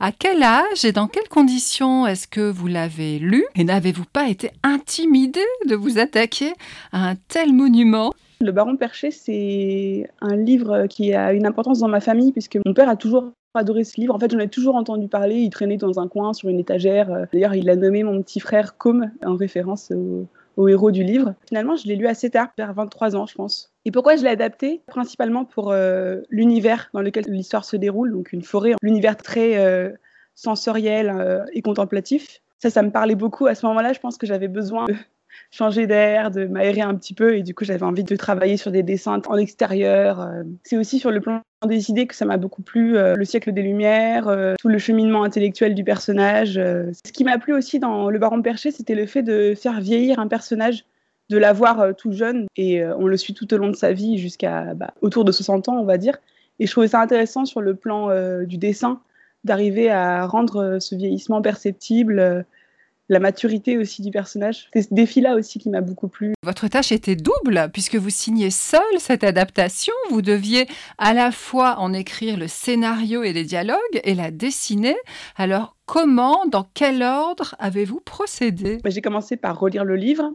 À 0.00 0.12
quel 0.12 0.42
âge 0.42 0.84
et 0.84 0.92
dans 0.92 1.06
quelles 1.06 1.28
conditions 1.28 2.06
est-ce 2.06 2.26
que 2.26 2.50
vous 2.50 2.66
l'avez 2.66 3.18
lu? 3.18 3.44
Et 3.54 3.64
n'avez-vous 3.64 4.04
pas 4.12 4.28
été 4.28 4.50
intimidée 4.62 5.40
de 5.68 5.74
vous 5.74 5.98
attaquer 5.98 6.52
à 6.92 7.08
un 7.08 7.14
tel 7.28 7.52
monument? 7.52 8.12
Le 8.40 8.52
Baron 8.52 8.76
Perché, 8.76 9.10
c'est 9.10 10.08
un 10.20 10.36
livre 10.36 10.86
qui 10.86 11.14
a 11.14 11.32
une 11.32 11.46
importance 11.46 11.80
dans 11.80 11.88
ma 11.88 12.00
famille 12.00 12.32
puisque 12.32 12.58
mon 12.64 12.74
père 12.74 12.88
a 12.88 12.96
toujours 12.96 13.32
adoré 13.54 13.84
ce 13.84 14.00
livre. 14.00 14.14
En 14.14 14.18
fait, 14.18 14.30
j'en 14.30 14.38
ai 14.38 14.48
toujours 14.48 14.76
entendu 14.76 15.08
parler. 15.08 15.36
Il 15.36 15.50
traînait 15.50 15.76
dans 15.76 15.98
un 15.98 16.08
coin 16.08 16.32
sur 16.32 16.48
une 16.48 16.58
étagère. 16.58 17.26
D'ailleurs, 17.32 17.54
il 17.54 17.70
a 17.70 17.76
nommé 17.76 18.02
mon 18.02 18.22
petit 18.22 18.40
frère 18.40 18.76
comme 18.76 19.10
en 19.24 19.34
référence 19.34 19.90
au, 20.56 20.68
héros 20.68 20.90
du 20.90 21.02
livre. 21.02 21.34
Finalement, 21.48 21.76
je 21.76 21.86
l'ai 21.86 21.96
lu 21.96 22.06
assez 22.06 22.30
tard, 22.30 22.48
vers 22.56 22.72
23 22.72 23.16
ans, 23.16 23.26
je 23.26 23.34
pense. 23.34 23.72
Et 23.84 23.90
pourquoi 23.90 24.16
je 24.16 24.22
l'ai 24.22 24.30
adapté? 24.30 24.82
Principalement 24.86 25.44
pour 25.44 25.70
euh, 25.70 26.22
l'univers 26.30 26.88
dans 26.92 27.02
lequel 27.02 27.24
l'histoire 27.28 27.64
se 27.64 27.76
déroule, 27.76 28.12
donc 28.12 28.32
une 28.32 28.42
forêt, 28.42 28.72
l'univers 28.82 29.16
très 29.16 29.58
euh, 29.58 29.90
sensoriel 30.34 31.10
euh, 31.10 31.44
et 31.52 31.62
contemplatif. 31.62 32.40
Ça, 32.58 32.70
ça 32.70 32.82
me 32.82 32.90
parlait 32.90 33.14
beaucoup. 33.14 33.46
À 33.46 33.54
ce 33.54 33.66
moment-là, 33.66 33.92
je 33.92 34.00
pense 34.00 34.16
que 34.16 34.26
j'avais 34.26 34.48
besoin 34.48 34.86
changer 35.50 35.86
d'air, 35.86 36.30
de 36.30 36.46
m'aérer 36.46 36.82
un 36.82 36.94
petit 36.94 37.14
peu. 37.14 37.36
Et 37.36 37.42
du 37.42 37.54
coup, 37.54 37.64
j'avais 37.64 37.84
envie 37.84 38.04
de 38.04 38.16
travailler 38.16 38.56
sur 38.56 38.70
des 38.70 38.82
dessins 38.82 39.20
en 39.26 39.36
extérieur. 39.36 40.20
Euh. 40.20 40.42
C'est 40.64 40.76
aussi 40.76 40.98
sur 40.98 41.10
le 41.10 41.20
plan 41.20 41.40
des 41.66 41.90
idées 41.90 42.06
que 42.06 42.14
ça 42.14 42.24
m'a 42.24 42.36
beaucoup 42.36 42.62
plu. 42.62 42.96
Euh, 42.96 43.14
le 43.16 43.24
siècle 43.24 43.52
des 43.52 43.62
Lumières, 43.62 44.28
euh, 44.28 44.54
tout 44.58 44.68
le 44.68 44.78
cheminement 44.78 45.24
intellectuel 45.24 45.74
du 45.74 45.84
personnage. 45.84 46.54
Ce 46.54 47.12
qui 47.12 47.24
m'a 47.24 47.38
plu 47.38 47.54
aussi 47.54 47.78
dans 47.78 48.10
Le 48.10 48.18
Baron 48.18 48.42
Perché, 48.42 48.70
c'était 48.70 48.94
le 48.94 49.06
fait 49.06 49.22
de 49.22 49.54
faire 49.54 49.80
vieillir 49.80 50.18
un 50.18 50.28
personnage 50.28 50.84
de 51.28 51.38
l'avoir 51.38 51.96
tout 51.96 52.12
jeune 52.12 52.46
et 52.56 52.84
on 52.84 53.08
le 53.08 53.16
suit 53.16 53.34
tout 53.34 53.52
au 53.52 53.56
long 53.56 53.68
de 53.68 53.74
sa 53.74 53.92
vie 53.92 54.16
jusqu'à 54.16 54.74
bah, 54.74 54.94
autour 55.00 55.24
de 55.24 55.32
60 55.32 55.68
ans, 55.68 55.76
on 55.76 55.84
va 55.84 55.98
dire. 55.98 56.16
Et 56.60 56.66
je 56.66 56.70
trouvais 56.70 56.86
ça 56.86 57.00
intéressant 57.00 57.44
sur 57.44 57.60
le 57.60 57.74
plan 57.74 58.10
du 58.44 58.58
dessin 58.58 59.00
d'arriver 59.42 59.90
à 59.90 60.26
rendre 60.26 60.78
ce 60.78 60.94
vieillissement 60.94 61.42
perceptible 61.42 62.46
la 63.08 63.20
maturité 63.20 63.78
aussi 63.78 64.02
du 64.02 64.10
personnage. 64.10 64.68
C'est 64.72 64.82
ce 64.82 64.94
défi-là 64.94 65.36
aussi 65.36 65.58
qui 65.58 65.70
m'a 65.70 65.80
beaucoup 65.80 66.08
plu. 66.08 66.34
Votre 66.42 66.68
tâche 66.68 66.92
était 66.92 67.16
double 67.16 67.70
puisque 67.72 67.96
vous 67.96 68.10
signez 68.10 68.50
seul 68.50 68.80
cette 68.98 69.24
adaptation. 69.24 69.92
Vous 70.10 70.22
deviez 70.22 70.66
à 70.98 71.14
la 71.14 71.30
fois 71.30 71.78
en 71.78 71.92
écrire 71.92 72.36
le 72.36 72.48
scénario 72.48 73.22
et 73.22 73.32
les 73.32 73.44
dialogues 73.44 73.78
et 74.02 74.14
la 74.14 74.30
dessiner. 74.30 74.96
Alors 75.36 75.76
comment, 75.86 76.46
dans 76.46 76.66
quel 76.74 77.02
ordre 77.02 77.54
avez-vous 77.58 78.00
procédé? 78.00 78.78
Bah, 78.82 78.90
J'ai 78.90 79.02
commencé 79.02 79.36
par 79.36 79.58
relire 79.58 79.84
le 79.84 79.96
livre 79.96 80.32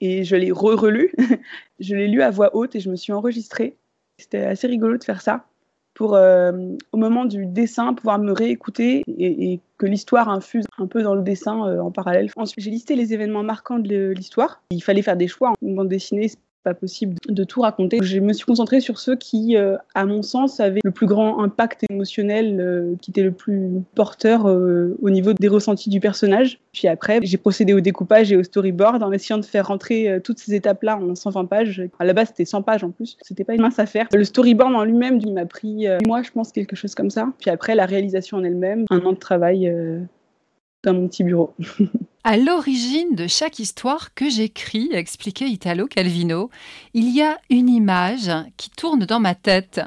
et 0.00 0.24
je 0.24 0.36
l'ai 0.36 0.52
re-relu. 0.52 1.12
je 1.78 1.94
l'ai 1.94 2.08
lu 2.08 2.22
à 2.22 2.30
voix 2.30 2.54
haute 2.54 2.74
et 2.74 2.80
je 2.80 2.90
me 2.90 2.96
suis 2.96 3.12
enregistrée. 3.12 3.76
C'était 4.18 4.44
assez 4.44 4.66
rigolo 4.66 4.98
de 4.98 5.04
faire 5.04 5.22
ça 5.22 5.46
pour, 5.94 6.14
euh, 6.14 6.52
au 6.92 6.96
moment 6.96 7.24
du 7.24 7.46
dessin, 7.46 7.94
pouvoir 7.94 8.18
me 8.18 8.32
réécouter 8.32 9.02
et, 9.06 9.60
que 9.78 9.86
l'histoire 9.86 10.28
infuse 10.28 10.66
un 10.76 10.86
peu 10.86 11.02
dans 11.02 11.14
le 11.14 11.22
dessin 11.22 11.66
euh, 11.66 11.80
en 11.80 11.90
parallèle. 11.90 12.30
Ensuite, 12.36 12.62
j'ai 12.62 12.70
listé 12.70 12.96
les 12.96 13.14
événements 13.14 13.42
marquants 13.42 13.78
de 13.78 14.12
l'histoire. 14.14 14.62
Il 14.70 14.82
fallait 14.82 15.00
faire 15.00 15.16
des 15.16 15.28
choix. 15.28 15.54
Une 15.62 15.74
bande 15.74 15.88
dessinée, 15.88 16.30
pas 16.62 16.74
possible 16.74 17.16
de 17.28 17.44
tout 17.44 17.62
raconter. 17.62 17.98
Je 18.02 18.18
me 18.18 18.32
suis 18.32 18.44
concentrée 18.44 18.80
sur 18.80 18.98
ceux 18.98 19.16
qui, 19.16 19.56
euh, 19.56 19.76
à 19.94 20.04
mon 20.04 20.22
sens, 20.22 20.60
avaient 20.60 20.80
le 20.84 20.90
plus 20.90 21.06
grand 21.06 21.42
impact 21.42 21.84
émotionnel, 21.90 22.60
euh, 22.60 22.94
qui 23.00 23.10
était 23.10 23.22
le 23.22 23.32
plus 23.32 23.82
porteur 23.94 24.46
euh, 24.46 24.96
au 25.00 25.10
niveau 25.10 25.32
des 25.32 25.48
ressentis 25.48 25.90
du 25.90 26.00
personnage. 26.00 26.60
Puis 26.72 26.88
après, 26.88 27.20
j'ai 27.22 27.38
procédé 27.38 27.72
au 27.72 27.80
découpage 27.80 28.30
et 28.32 28.36
au 28.36 28.42
storyboard 28.42 29.02
en 29.02 29.12
essayant 29.12 29.38
de 29.38 29.44
faire 29.44 29.66
rentrer 29.68 30.20
toutes 30.22 30.38
ces 30.38 30.54
étapes-là 30.54 30.98
en 30.98 31.14
120 31.14 31.46
pages. 31.46 31.82
À 31.98 32.04
la 32.04 32.12
base, 32.12 32.28
c'était 32.28 32.44
100 32.44 32.62
pages 32.62 32.84
en 32.84 32.90
plus. 32.90 33.16
C'était 33.22 33.44
pas 33.44 33.54
une 33.54 33.62
mince 33.62 33.78
affaire. 33.78 34.06
Le 34.12 34.24
storyboard 34.24 34.74
en 34.74 34.84
lui-même, 34.84 35.20
m'a 35.32 35.46
pris, 35.46 35.86
moi, 36.06 36.22
je 36.22 36.30
pense, 36.30 36.52
quelque 36.52 36.76
chose 36.76 36.94
comme 36.94 37.10
ça. 37.10 37.28
Puis 37.40 37.50
après, 37.50 37.74
la 37.74 37.86
réalisation 37.86 38.36
en 38.36 38.44
elle-même, 38.44 38.84
un 38.90 39.00
an 39.00 39.12
de 39.12 39.18
travail 39.18 39.72
dans 40.82 40.94
mon 40.94 41.08
petit 41.08 41.24
bureau. 41.24 41.54
À 42.22 42.36
l'origine 42.36 43.14
de 43.14 43.26
chaque 43.26 43.60
histoire 43.60 44.12
que 44.12 44.28
j'écris, 44.28 44.90
expliquait 44.92 45.48
Italo 45.48 45.86
Calvino, 45.86 46.50
il 46.92 47.08
y 47.16 47.22
a 47.22 47.38
une 47.48 47.70
image 47.70 48.30
qui 48.58 48.68
tourne 48.68 49.06
dans 49.06 49.20
ma 49.20 49.34
tête. 49.34 49.80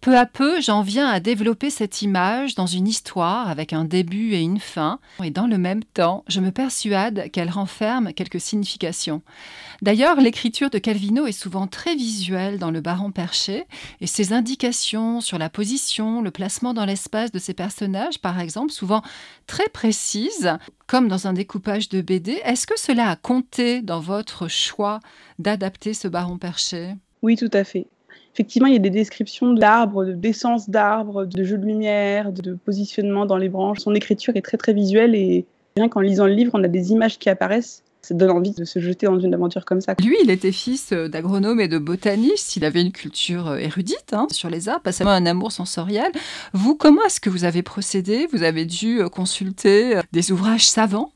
Peu 0.00 0.16
à 0.16 0.24
peu, 0.24 0.62
j'en 0.62 0.80
viens 0.80 1.08
à 1.08 1.20
développer 1.20 1.68
cette 1.68 2.00
image 2.00 2.54
dans 2.54 2.66
une 2.66 2.88
histoire 2.88 3.50
avec 3.50 3.74
un 3.74 3.84
début 3.84 4.32
et 4.32 4.40
une 4.40 4.58
fin, 4.58 4.98
et 5.22 5.30
dans 5.30 5.46
le 5.46 5.58
même 5.58 5.84
temps, 5.84 6.24
je 6.26 6.40
me 6.40 6.50
persuade 6.50 7.30
qu'elle 7.30 7.50
renferme 7.50 8.14
quelques 8.14 8.40
significations. 8.40 9.20
D'ailleurs, 9.82 10.18
l'écriture 10.18 10.70
de 10.70 10.78
Calvino 10.78 11.26
est 11.26 11.32
souvent 11.32 11.66
très 11.66 11.96
visuelle 11.96 12.58
dans 12.58 12.70
le 12.70 12.80
Baron 12.80 13.10
perché, 13.10 13.66
et 14.00 14.06
ses 14.06 14.32
indications 14.32 15.20
sur 15.20 15.36
la 15.36 15.50
position, 15.50 16.22
le 16.22 16.30
placement 16.30 16.72
dans 16.72 16.86
l'espace 16.86 17.30
de 17.30 17.38
ses 17.38 17.52
personnages, 17.52 18.20
par 18.20 18.40
exemple, 18.40 18.72
souvent 18.72 19.02
très 19.46 19.68
précises, 19.68 20.56
comme 20.86 21.08
dans 21.08 21.26
un 21.26 21.34
découpage 21.34 21.90
de 21.90 22.00
BD. 22.00 22.40
Est-ce 22.44 22.66
que 22.66 22.80
cela 22.80 23.10
a 23.10 23.16
compté 23.16 23.82
dans 23.82 24.00
votre 24.00 24.48
choix 24.48 25.00
d'adapter 25.38 25.92
ce 25.92 26.08
Baron 26.08 26.38
perché? 26.38 26.94
Oui, 27.20 27.36
tout 27.36 27.50
à 27.52 27.64
fait. 27.64 27.86
Effectivement, 28.34 28.68
il 28.68 28.74
y 28.74 28.76
a 28.76 28.80
des 28.80 28.90
descriptions 28.90 29.52
d'arbres, 29.52 30.04
de 30.04 30.12
d'essence 30.12 30.70
d'arbres, 30.70 31.24
de 31.24 31.44
jeux 31.44 31.58
de 31.58 31.66
lumière, 31.66 32.32
de 32.32 32.54
positionnement 32.54 33.26
dans 33.26 33.36
les 33.36 33.48
branches. 33.48 33.80
Son 33.80 33.94
écriture 33.94 34.36
est 34.36 34.42
très 34.42 34.56
très 34.56 34.72
visuelle 34.72 35.14
et 35.14 35.44
rien 35.76 35.88
qu'en 35.88 36.00
lisant 36.00 36.26
le 36.26 36.34
livre, 36.34 36.52
on 36.54 36.62
a 36.62 36.68
des 36.68 36.92
images 36.92 37.18
qui 37.18 37.28
apparaissent. 37.28 37.82
Ça 38.02 38.14
donne 38.14 38.30
envie 38.30 38.52
de 38.52 38.64
se 38.64 38.78
jeter 38.78 39.06
dans 39.06 39.20
une 39.20 39.34
aventure 39.34 39.66
comme 39.66 39.82
ça. 39.82 39.94
Lui, 40.02 40.16
il 40.22 40.30
était 40.30 40.52
fils 40.52 40.92
euh, 40.92 41.08
d'agronome 41.08 41.60
et 41.60 41.68
de 41.68 41.76
botaniste. 41.76 42.56
Il 42.56 42.64
avait 42.64 42.80
une 42.80 42.92
culture 42.92 43.48
euh, 43.48 43.56
érudite 43.58 44.12
hein, 44.12 44.26
sur 44.30 44.48
les 44.48 44.70
arbres, 44.70 44.82
pas 44.82 44.92
seulement 44.92 45.12
un 45.12 45.26
amour 45.26 45.52
sensoriel. 45.52 46.10
Vous, 46.54 46.74
comment 46.74 47.02
est-ce 47.04 47.20
que 47.20 47.28
vous 47.28 47.44
avez 47.44 47.62
procédé? 47.62 48.26
Vous 48.32 48.42
avez 48.42 48.64
dû 48.64 49.02
euh, 49.02 49.10
consulter 49.10 50.00
des 50.12 50.32
ouvrages 50.32 50.66
savants? 50.66 51.12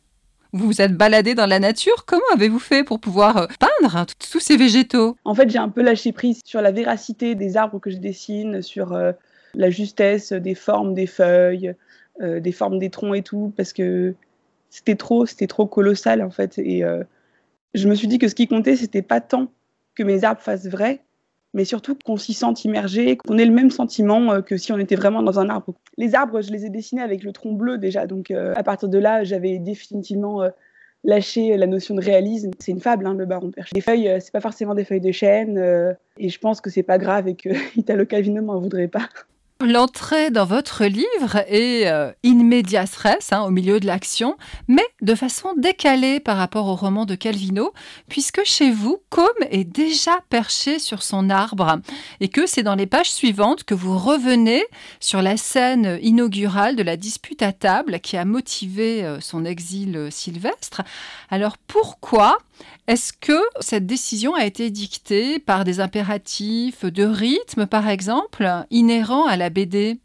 Vous 0.55 0.67
vous 0.67 0.81
êtes 0.81 0.97
baladé 0.97 1.35
dans 1.35 1.47
la 1.47 1.59
nature. 1.59 2.07
Comment 2.07 2.23
avez-vous 2.33 2.61
fait 2.61 2.85
pour 2.85 3.01
pouvoir 3.01 3.37
euh, 3.37 3.47
peindre 3.59 3.97
hein, 3.97 4.07
tous 4.31 4.39
ces 4.39 4.57
végétaux? 4.57 5.17
En 5.25 5.35
fait, 5.35 5.51
j'ai 5.51 5.59
un 5.59 5.69
peu 5.69 5.83
lâché 5.83 6.13
prise 6.13 6.41
sur 6.45 6.63
la 6.63 6.71
véracité 6.71 7.35
des 7.35 7.57
arbres 7.57 7.81
que 7.81 7.91
je 7.91 7.97
dessine, 7.97 8.63
sur 8.63 8.93
euh, 8.93 9.13
la 9.55 9.69
justesse 9.69 10.33
des 10.33 10.55
formes 10.55 10.95
des 10.95 11.09
feuilles, 11.09 11.75
euh, 12.23 12.39
des 12.39 12.53
formes 12.53 12.79
des 12.79 12.89
troncs 12.89 13.17
et 13.17 13.23
tout, 13.23 13.53
parce 13.57 13.73
que 13.73 14.15
c'était 14.71 14.95
trop, 14.95 15.27
c'était 15.27 15.49
trop 15.49 15.67
colossal 15.67 16.23
en 16.23 16.31
fait. 16.31 16.59
Et 16.59 16.83
je 17.75 17.89
me 17.89 17.95
suis 17.95 18.09
dit 18.09 18.19
que 18.19 18.29
ce 18.29 18.35
qui 18.35 18.49
comptait, 18.49 18.77
c'était 18.77 19.03
pas 19.03 19.21
tant 19.21 19.49
que 19.95 20.03
mes 20.03 20.25
arbres 20.25 20.41
fassent 20.41 20.67
vrai, 20.67 21.04
mais 21.55 21.65
surtout 21.65 21.97
qu'on 22.05 22.17
s'y 22.17 22.35
sente 22.35 22.65
immergé, 22.65 23.17
qu'on 23.17 23.39
ait 23.39 23.45
le 23.47 23.53
même 23.53 23.71
sentiment 23.71 24.33
euh, 24.33 24.41
que 24.43 24.57
si 24.57 24.73
on 24.73 24.79
était 24.79 24.97
vraiment 24.97 25.23
dans 25.23 25.39
un 25.39 25.49
arbre. 25.49 25.75
Les 25.97 26.15
arbres, 26.15 26.43
je 26.43 26.51
les 26.51 26.67
ai 26.67 26.69
dessinés 26.69 27.01
avec 27.01 27.23
le 27.23 27.33
tronc 27.33 27.53
bleu 27.53 27.79
déjà, 27.79 28.07
donc 28.07 28.31
euh, 28.31 28.53
à 28.57 28.63
partir 28.63 28.89
de 28.89 28.99
là, 28.99 29.25
j'avais 29.25 29.59
définitivement 29.59 30.43
euh, 30.43 30.51
lâché 31.05 31.57
la 31.57 31.67
notion 31.67 31.95
de 31.95 32.03
réalisme. 32.03 32.51
C'est 32.59 32.73
une 32.73 32.81
fable, 32.81 33.07
hein, 33.07 33.15
le 33.15 33.25
baron 33.25 33.51
perche. 33.51 33.71
Les 33.73 33.81
feuilles, 33.81 34.11
c'est 34.21 34.33
pas 34.33 34.41
forcément 34.41 34.75
des 34.75 34.85
feuilles 34.85 35.01
de 35.01 35.13
chêne, 35.13 35.97
et 36.19 36.29
je 36.29 36.39
pense 36.39 36.61
que 36.61 36.71
c'est 36.71 36.83
pas 36.83 36.99
grave 36.99 37.29
et 37.29 37.37
que 37.37 37.51
Italo 37.79 38.05
Calvino 38.05 38.43
m'en 38.43 38.59
voudrait 38.59 38.89
pas. 38.89 39.09
L'entrée 39.61 40.33
dans 40.33 40.47
votre 40.47 40.85
livre 40.85 41.37
est 41.47 41.87
euh, 41.87 42.11
hein, 43.31 43.43
au 43.43 43.51
milieu 43.51 43.79
de 43.79 43.87
l'action, 43.87 44.37
mais 44.67 44.83
de 45.01 45.15
façon 45.15 45.55
décalée 45.57 46.19
par 46.19 46.37
rapport 46.37 46.67
au 46.67 46.75
roman 46.75 47.07
de 47.07 47.15
Calvino, 47.15 47.73
puisque 48.09 48.43
chez 48.45 48.73
vous, 48.73 49.01
Com 49.11 49.29
est 49.51 49.63
déjà 49.63 50.19
perché 50.29 50.81
sur 50.81 51.05
son 51.05 51.31
arbre, 51.31 51.79
et 52.19 52.29
que 52.29 52.47
c'est 52.47 52.65
dans 52.65 52.75
les 52.75 52.87
pages 52.87 53.13
suivantes 53.13 53.63
que 53.63 53.75
vous 53.75 53.97
revenez 53.97 54.65
sur 54.99 55.23
la 55.23 55.37
scène 55.37 56.01
inaugurale 56.03 56.75
de 56.75 56.83
la 56.83 56.97
dispute 56.97 57.43
à 57.43 57.53
table 57.53 58.01
qui 58.01 58.17
a 58.17 58.25
motivé 58.25 59.05
euh, 59.05 59.21
son 59.21 59.45
exil 59.45 59.97
euh, 59.97 60.11
sylvestre. 60.11 60.83
Alors 61.31 61.59
pourquoi 61.59 62.39
est-ce 62.87 63.13
que 63.13 63.41
cette 63.61 63.87
décision 63.87 64.35
a 64.35 64.45
été 64.45 64.71
dictée 64.71 65.39
par 65.39 65.65
des 65.65 65.81
impératifs 65.81 66.85
de 66.85 67.05
rythme, 67.05 67.67
par 67.67 67.89
exemple, 67.89 68.47
inhérents 68.71 69.27
à 69.27 69.37
la 69.37 69.44
BD 69.51 69.99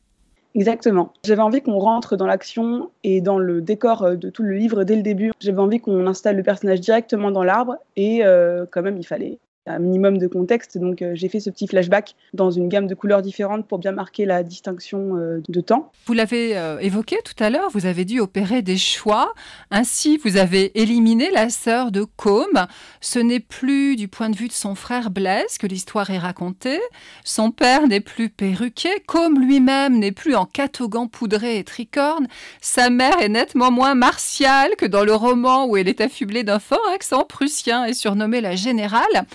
Exactement. 0.56 1.14
J'avais 1.24 1.42
envie 1.42 1.62
qu'on 1.62 1.78
rentre 1.78 2.18
dans 2.18 2.26
l'action 2.26 2.90
et 3.04 3.22
dans 3.22 3.38
le 3.38 3.62
décor 3.62 4.18
de 4.18 4.30
tout 4.30 4.42
le 4.42 4.54
livre 4.54 4.84
dès 4.84 4.96
le 4.96 5.04
début. 5.04 5.32
J'avais 5.40 5.60
envie 5.60 5.80
qu'on 5.80 6.08
installe 6.08 6.38
le 6.38 6.44
personnage 6.44 6.82
directement 6.82 7.30
dans 7.30 7.44
l'arbre 7.44 7.78
et 7.96 8.26
euh, 8.26 8.66
quand 8.70 8.82
même 8.82 8.98
il 8.98 9.06
fallait 9.06 9.38
un 9.70 9.80
minimum 9.80 10.18
de 10.18 10.28
contexte. 10.28 10.78
Donc 10.78 11.02
euh, 11.02 11.12
j'ai 11.16 11.30
fait 11.30 11.40
ce 11.40 11.50
petit 11.50 11.68
flashback 11.68 12.16
dans 12.34 12.52
une 12.52 12.70
gamme 12.70 12.88
de 12.88 12.96
couleurs 12.96 13.22
différentes 13.22 13.68
pour 13.68 13.80
bien 13.80 13.92
marquer 13.92 14.26
la 14.26 14.44
distinction 14.44 15.16
euh, 15.18 15.42
de 15.48 15.62
temps. 15.62 15.92
Vous 16.06 16.14
l'avez 16.14 16.58
euh, 16.58 16.80
évoqué 16.80 17.18
tout 17.24 17.42
à 17.44 17.50
l'heure, 17.50 17.70
vous 17.72 17.86
avez 17.86 18.06
dû 18.06 18.20
opérer 18.20 18.62
des 18.62 18.78
choix. 18.78 19.34
Ainsi, 19.72 20.18
vous 20.18 20.38
avez 20.38 20.80
éliminé 20.80 21.32
la 21.32 21.50
sœur 21.50 21.92
de 21.92 22.04
Combe. 22.04 22.68
Ce 23.02 23.20
n'est 23.20 23.40
plus 23.40 23.96
du 23.96 24.08
point 24.08 24.30
de 24.30 24.36
vue 24.36 24.48
de 24.48 24.54
son 24.54 24.76
frère 24.76 25.12
Blaise 25.12 25.58
que 25.60 25.68
l'histoire 25.68 26.10
est 26.10 26.18
racontée. 26.18 26.80
Son 27.24 27.52
père 27.52 27.88
n'est 27.88 28.00
plus 28.00 28.30
perruqué. 28.30 28.90
Combe 29.08 29.38
lui-même 29.38 30.00
n'est 30.00 30.12
plus 30.12 30.36
en 30.36 30.46
catogan 30.46 31.08
poudré 31.08 31.60
et 31.60 31.64
tricorne. 31.64 32.28
Sa 32.62 32.90
mère 32.90 33.22
est 33.22 33.30
nettement 33.30 33.72
moins 33.72 33.96
martiale 33.96 34.72
que 34.78 34.86
dans 34.86 35.04
le 35.04 35.14
roman 35.14 35.68
où 35.68 35.78
elle 35.78 35.88
est 35.88 36.02
affublée 36.02 36.44
d'un 36.44 36.60
fort 36.60 36.80
accent 36.94 37.24
prussien 37.24 37.86
et 37.86 37.94
surnommée 37.94 38.42
la 38.42 38.56
générale. 38.56 39.26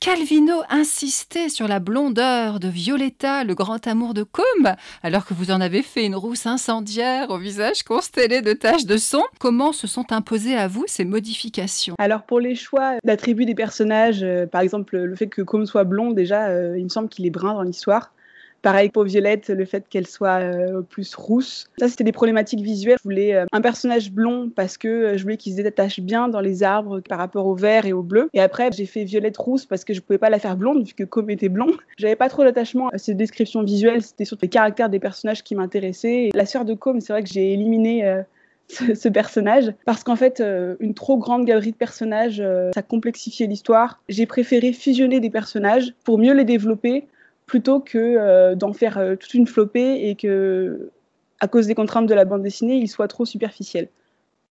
Calvino 0.00 0.62
insistait 0.68 1.48
sur 1.48 1.68
la 1.68 1.78
blondeur 1.78 2.58
de 2.58 2.68
Violetta, 2.68 3.44
le 3.44 3.54
grand 3.54 3.86
amour 3.86 4.14
de 4.14 4.24
Combe, 4.24 4.74
alors 5.02 5.24
que 5.24 5.34
vous 5.34 5.50
en 5.50 5.60
avez 5.60 5.82
fait 5.82 6.04
une 6.04 6.16
rousse 6.16 6.46
incendiaire 6.46 7.30
au 7.30 7.38
visage 7.38 7.82
constellé 7.84 8.42
de 8.42 8.52
taches 8.52 8.84
de 8.84 8.96
son. 8.96 9.22
Comment 9.38 9.72
se 9.72 9.86
sont 9.86 10.12
imposées 10.12 10.56
à 10.56 10.66
vous 10.66 10.84
ces 10.86 11.04
modifications? 11.04 11.94
Alors 11.98 12.22
pour 12.24 12.40
les 12.40 12.54
choix 12.54 12.96
d'attributs 13.04 13.46
des 13.46 13.54
personnages, 13.54 14.22
euh, 14.22 14.46
par 14.46 14.62
exemple 14.62 14.96
le 14.96 15.14
fait 15.14 15.28
que 15.28 15.42
Combe 15.42 15.66
soit 15.66 15.84
blond, 15.84 16.10
déjà, 16.10 16.48
euh, 16.48 16.76
il 16.76 16.84
me 16.84 16.88
semble 16.88 17.08
qu'il 17.08 17.26
est 17.26 17.30
brun 17.30 17.54
dans 17.54 17.62
l'histoire. 17.62 18.12
Pareil 18.62 18.90
pour 18.90 19.02
Violette, 19.02 19.48
le 19.48 19.64
fait 19.64 19.88
qu'elle 19.88 20.06
soit 20.06 20.40
euh, 20.40 20.82
plus 20.82 21.16
rousse. 21.16 21.66
Ça, 21.78 21.88
c'était 21.88 22.04
des 22.04 22.12
problématiques 22.12 22.60
visuelles. 22.60 22.96
Je 22.98 23.02
voulais 23.02 23.34
euh, 23.34 23.44
un 23.50 23.60
personnage 23.60 24.12
blond 24.12 24.52
parce 24.54 24.78
que 24.78 24.88
euh, 24.88 25.16
je 25.16 25.22
voulais 25.24 25.36
qu'il 25.36 25.52
se 25.52 25.60
détache 25.60 25.98
bien 25.98 26.28
dans 26.28 26.40
les 26.40 26.62
arbres 26.62 27.00
par 27.00 27.18
rapport 27.18 27.46
au 27.46 27.56
vert 27.56 27.86
et 27.86 27.92
au 27.92 28.04
bleu. 28.04 28.30
Et 28.34 28.40
après, 28.40 28.70
j'ai 28.70 28.86
fait 28.86 29.02
Violette 29.02 29.36
rousse 29.36 29.66
parce 29.66 29.84
que 29.84 29.92
je 29.92 30.00
pouvais 30.00 30.18
pas 30.18 30.30
la 30.30 30.38
faire 30.38 30.56
blonde 30.56 30.86
vu 30.86 30.94
que 30.94 31.02
Com 31.02 31.28
était 31.28 31.48
blond. 31.48 31.72
J'avais 31.98 32.14
pas 32.14 32.28
trop 32.28 32.44
d'attachement 32.44 32.88
à 32.90 32.98
ces 32.98 33.14
descriptions 33.14 33.64
visuelles. 33.64 34.02
C'était 34.02 34.24
surtout 34.24 34.44
les 34.44 34.48
caractères 34.48 34.88
des 34.88 35.00
personnages 35.00 35.42
qui 35.42 35.56
m'intéressaient. 35.56 36.30
La 36.32 36.46
sœur 36.46 36.64
de 36.64 36.74
Com, 36.74 37.00
c'est 37.00 37.12
vrai 37.12 37.24
que 37.24 37.30
j'ai 37.30 37.52
éliminé 37.52 38.22
ce, 38.68 39.08
personnage 39.08 39.74
parce 39.84 40.04
qu'en 40.04 40.14
fait 40.14 40.40
une 40.78 40.94
trop 40.94 41.18
grande 41.18 41.44
galerie 41.44 41.72
de 41.72 41.76
personnages 41.76 42.42
ça 42.74 42.80
complexifiait 42.80 43.46
l'histoire 43.46 44.00
j'ai 44.08 44.24
préféré 44.24 44.72
fusionner 44.72 45.20
des 45.20 45.28
personnages 45.28 45.92
pour 46.04 46.16
mieux 46.16 46.32
les 46.32 46.44
développer 46.44 47.04
plutôt 47.52 47.80
que 47.80 47.98
euh, 47.98 48.54
d'en 48.54 48.72
faire 48.72 48.96
euh, 48.96 49.14
toute 49.14 49.34
une 49.34 49.46
flopée 49.46 50.08
et 50.08 50.14
que, 50.14 50.88
à 51.38 51.48
cause 51.48 51.66
des 51.66 51.74
contraintes 51.74 52.06
de 52.06 52.14
la 52.14 52.24
bande 52.24 52.42
dessinée, 52.42 52.76
il 52.76 52.88
soit 52.88 53.08
trop 53.08 53.26
superficiel. 53.26 53.90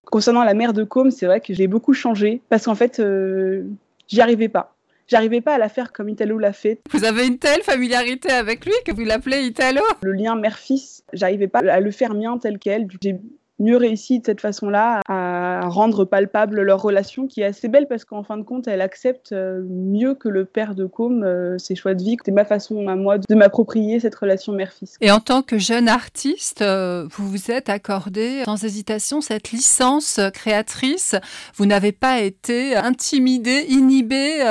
Concernant 0.05 0.43
la 0.43 0.53
mère 0.53 0.71
de 0.71 0.83
Combe, 0.83 1.09
c'est 1.09 1.25
vrai 1.25 1.41
que 1.41 1.51
j'ai 1.51 1.65
beaucoup 1.65 1.93
changé 1.93 2.43
parce 2.49 2.65
qu'en 2.65 2.75
fait, 2.75 2.99
euh, 2.99 3.63
j'y 4.07 4.21
arrivais 4.21 4.49
pas. 4.49 4.75
J'arrivais 5.07 5.41
pas 5.41 5.55
à 5.55 5.57
la 5.57 5.67
faire 5.67 5.93
comme 5.93 6.09
Italo 6.09 6.37
l'a 6.37 6.53
fait. 6.53 6.79
Vous 6.91 7.03
avez 7.03 7.25
une 7.25 7.39
telle 7.39 7.63
familiarité 7.63 8.29
avec 8.29 8.67
lui 8.67 8.73
que 8.85 8.91
vous 8.91 9.03
l'appelez 9.03 9.47
Italo? 9.47 9.81
Le 10.03 10.11
lien 10.11 10.35
mère-fils, 10.35 11.03
j'arrivais 11.11 11.47
pas 11.47 11.61
à 11.67 11.79
le 11.79 11.89
faire 11.89 12.13
mien 12.13 12.37
tel 12.37 12.59
quel. 12.59 12.85
J'ai 13.01 13.15
mieux 13.61 13.77
réussi 13.77 14.19
de 14.19 14.25
cette 14.25 14.41
façon-là 14.41 15.01
à 15.07 15.61
rendre 15.67 16.03
palpable 16.05 16.61
leur 16.61 16.81
relation, 16.81 17.27
qui 17.27 17.41
est 17.41 17.45
assez 17.45 17.67
belle 17.67 17.87
parce 17.87 18.05
qu'en 18.05 18.23
fin 18.23 18.37
de 18.37 18.43
compte, 18.43 18.67
elle 18.67 18.81
accepte 18.81 19.31
euh, 19.31 19.63
mieux 19.69 20.15
que 20.15 20.27
le 20.27 20.45
père 20.45 20.75
de 20.75 20.85
Com 20.85 21.23
euh, 21.23 21.57
ses 21.57 21.75
choix 21.75 21.93
de 21.93 22.03
vie. 22.03 22.17
C'est 22.25 22.31
ma 22.31 22.45
façon 22.45 22.87
à 22.87 22.95
moi 22.95 23.17
de 23.17 23.35
m'approprier 23.35 23.99
cette 23.99 24.15
relation 24.15 24.53
mère-fils. 24.53 24.95
Et 24.99 25.11
en 25.11 25.19
tant 25.19 25.41
que 25.41 25.57
jeune 25.57 25.87
artiste, 25.87 26.61
euh, 26.61 27.07
vous 27.11 27.27
vous 27.27 27.51
êtes 27.51 27.69
accordé 27.69 28.43
sans 28.45 28.63
hésitation 28.63 29.21
cette 29.21 29.51
licence 29.51 30.19
créatrice. 30.33 31.15
Vous 31.55 31.65
n'avez 31.65 31.91
pas 31.91 32.19
été 32.21 32.75
intimidé, 32.75 33.65
inhibé 33.69 34.43